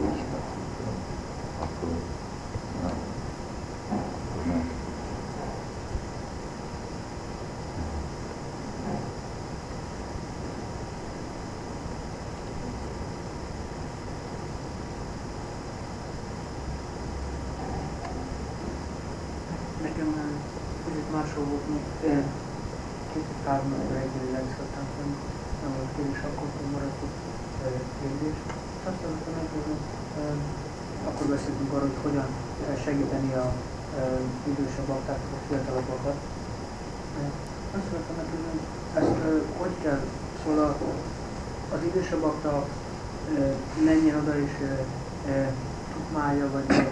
[0.00, 0.42] úgy is meg
[0.76, 0.94] tudom,
[1.60, 1.88] akkor
[2.82, 2.96] nem.
[4.00, 4.80] Akkor nem.
[19.82, 20.32] Nekem már
[20.84, 22.24] kicsit máshol volt, mint eh,
[23.12, 25.12] két-három évvel egyébként legszoktam fenn,
[25.62, 27.18] nem volt kérdés, akkor hogy maradt ott
[27.64, 28.36] eh, kérdés.
[28.78, 29.76] És azt akartam megkérdezni,
[30.20, 32.28] eh, akkor beszéltünk arról, hogy hogyan
[32.68, 33.52] eh, segíteni a
[34.46, 36.16] idősebb aktákat, a fiatalabbakat.
[37.76, 38.60] Azt akartam megkérdezni,
[38.94, 40.00] ezt eh, hogy kell,
[40.44, 40.76] szóval
[41.74, 42.66] az idősebb akta
[43.38, 43.52] eh,
[43.84, 44.50] menjen oda és
[45.94, 46.86] tukmálja, vagy, eh,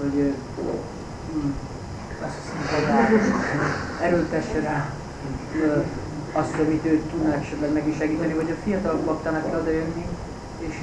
[0.00, 0.34] eh,
[1.32, 1.50] hm,
[2.18, 3.20] hiszem, hogy
[4.02, 4.92] erőltesse rá
[6.32, 10.06] azt, amit ő tudná esetleg neki segíteni, vagy a fiatalok baktának kell oda jönni,
[10.58, 10.74] és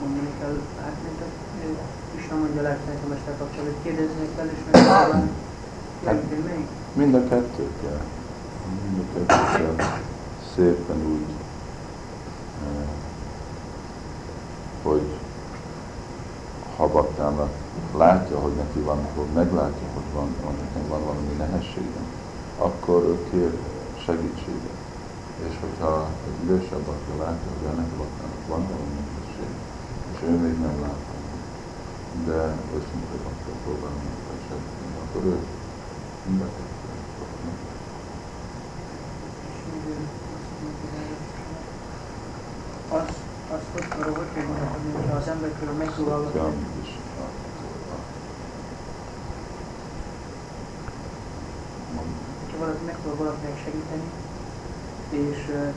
[0.00, 0.94] mondani kell, hát
[2.10, 4.60] Krishna mondja lehet a mester kapcsolatban, hogy kérdeznék fel, és.
[6.04, 6.68] Legyen melyik?
[6.92, 8.02] Mind a kettő kell.
[8.84, 9.86] Mind a kettő kell
[10.54, 11.30] szépen úgy,
[12.62, 12.88] eh,
[14.82, 15.06] hogy
[16.76, 17.50] habaktának
[17.96, 22.06] látja, hogy neki van, hogy meglátja, hogy van, van, nekem van valami nehézségem,
[22.58, 23.52] akkor ő kér
[24.04, 24.78] segítséget.
[25.48, 27.90] És hogyha egy idősebb aki látja, hogy ennek
[28.48, 29.52] van valami nehézség,
[30.12, 31.09] és ő még nem látta,
[32.26, 35.36] de őszinte akkor próbál meg segíteni, akkor ő
[36.26, 36.88] mind a kettő.
[39.50, 40.00] És még ö,
[42.94, 43.14] azt
[43.54, 46.88] az, azt arról hogy kell gondolkodni, hogyha az ember körül megpróbálnak, Szociális is.
[52.40, 54.06] hogyha valaki megpróbál valakinek segíteni,
[55.10, 55.74] és uh,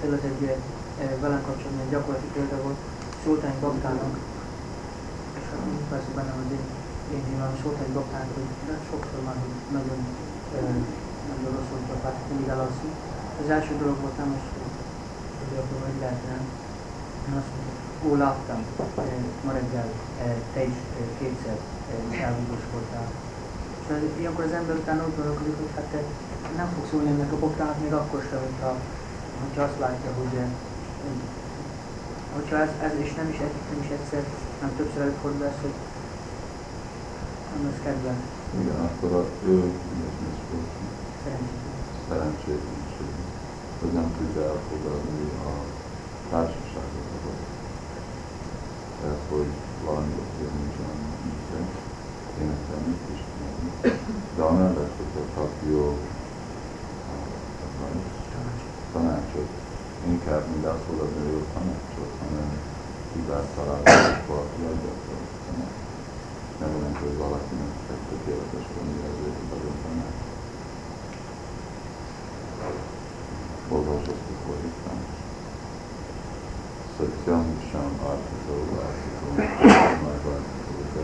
[0.00, 0.20] például
[1.00, 2.76] egy velem kapcsolatban egy gyakorlati példa volt
[3.42, 4.33] hát úgy
[5.92, 6.66] persze benne az én,
[7.14, 10.00] én nyilván Sultány Baktának, hogy de sokszor már hogy nagyon,
[10.58, 10.78] uh,
[11.30, 12.94] nagyon rosszul csapát, mindig elalszik.
[13.42, 14.74] Az első dolog volt nem az, hogy
[15.48, 16.36] hogy akkor hogy lehetne,
[17.26, 17.74] én azt mondtam,
[18.06, 18.60] ó, láttam,
[19.44, 19.88] ma reggel
[20.54, 20.78] te is
[21.18, 21.58] kétszer
[22.24, 23.08] elvigoskoltál.
[23.82, 26.00] És az, ilyenkor az ember utána úgy gondolkodik, hogy hát te
[26.56, 28.70] nem fogsz szólni ennek a bokrának még akkor sem, hogyha,
[29.42, 30.34] hogyha azt látja, hogy
[32.36, 34.24] hogyha ez, ez és nem is, egy, nem is egyszer,
[34.64, 35.76] nem többször előfordul ez, hogy
[37.52, 38.12] nem lesz kedve,
[38.60, 39.56] Igen, akkor a, ő
[39.96, 40.70] ilyesmi volt,
[41.22, 41.74] szerencsét.
[42.08, 43.12] szerencsétlenség,
[43.80, 45.52] hogy nem tudja elfogadni a
[46.30, 47.38] társaságot, ahol.
[49.00, 49.50] Tehát, hogy
[49.86, 51.00] valami azért nincs olyan
[51.30, 51.60] íze,
[52.40, 53.70] énekelni is tudni.
[54.36, 55.84] De amellett, hogyha kap jó
[57.64, 58.14] advice,
[58.92, 59.50] tanácsot,
[60.06, 62.48] inkább mint elfogadni a jó tanácsot, hanem
[63.56, 63.84] találni,
[64.14, 64.74] és valaki a
[65.46, 65.92] tanácsot.
[66.60, 70.32] Nem jelenti, hogy valakinek egy tökéletes lenni, ezért a tanácsot.
[73.68, 75.06] olvasott fordítás.
[76.96, 78.56] Satyam Sham Artito
[78.86, 79.26] Artito
[80.04, 81.02] Magvátito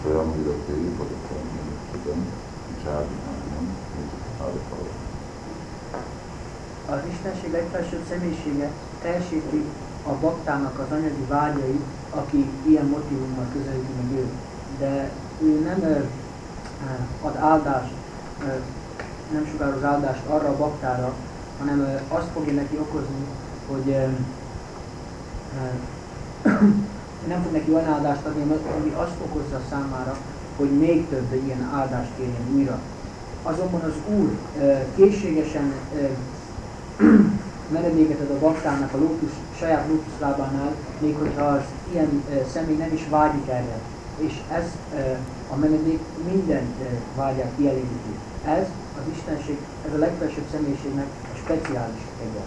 [0.00, 1.46] Swayam Vidati Bhagavatam
[1.92, 2.26] Tudom
[2.82, 3.76] Csárnányam
[4.42, 4.92] Árikala.
[6.86, 8.70] Az Istenség legfelsőbb személyisége
[9.02, 9.64] teljesíti
[10.06, 14.32] a baktának az anyagi vágyait, aki ilyen motivummal közelíti meg őt.
[14.78, 15.10] De
[15.42, 16.08] ő nem
[17.22, 17.92] ad áldást,
[19.32, 21.12] nem sugároz áldást arra a baktára,
[21.58, 23.26] hanem azt fogja neki okozni,
[23.68, 23.96] hogy
[27.28, 28.42] nem fog neki olyan áldást adni,
[28.80, 30.16] ami azt okozza számára,
[30.56, 32.78] hogy még több ilyen áldást kérjen újra.
[33.42, 34.36] Azonban az Úr
[34.94, 35.72] készségesen
[37.72, 43.06] menedéket ad a baktának a lótusz, saját lótuszlábánál, még hogyha az ilyen személy nem is
[43.10, 43.78] vágyik erre.
[44.16, 44.64] És ez
[45.50, 46.00] a menedék
[46.32, 46.74] minden
[47.16, 48.14] vágyát kielégíti.
[48.44, 48.66] Ez
[48.96, 52.44] az Istenség, ez a legfelsőbb személyiségnek a speciális kegye.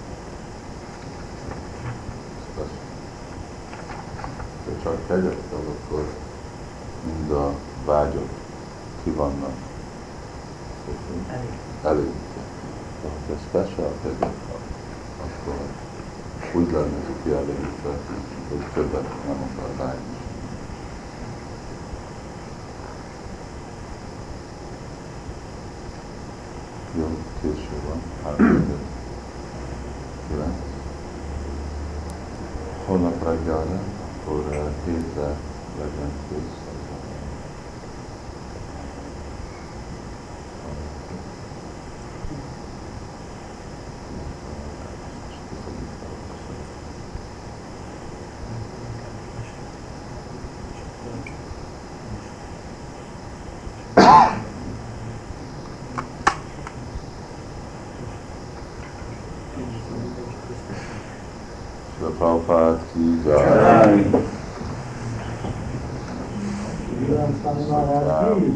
[4.66, 6.08] Ha csak kegyet ad, akkor
[7.06, 7.54] mind a
[7.86, 8.30] vágyok
[9.04, 9.54] ki vannak
[11.84, 12.12] Elég.
[13.02, 14.43] De ha te special kegyet
[16.54, 17.90] úgy lenne kielégítve,
[18.50, 20.18] hogy többet nem akar vágyni.
[26.98, 28.66] Jó, késő van, három
[30.28, 30.56] kilenc.
[32.86, 33.80] Holnap reggelre,
[62.24, 64.00] Prabhupada ki jai.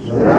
[0.07, 0.36] Jai.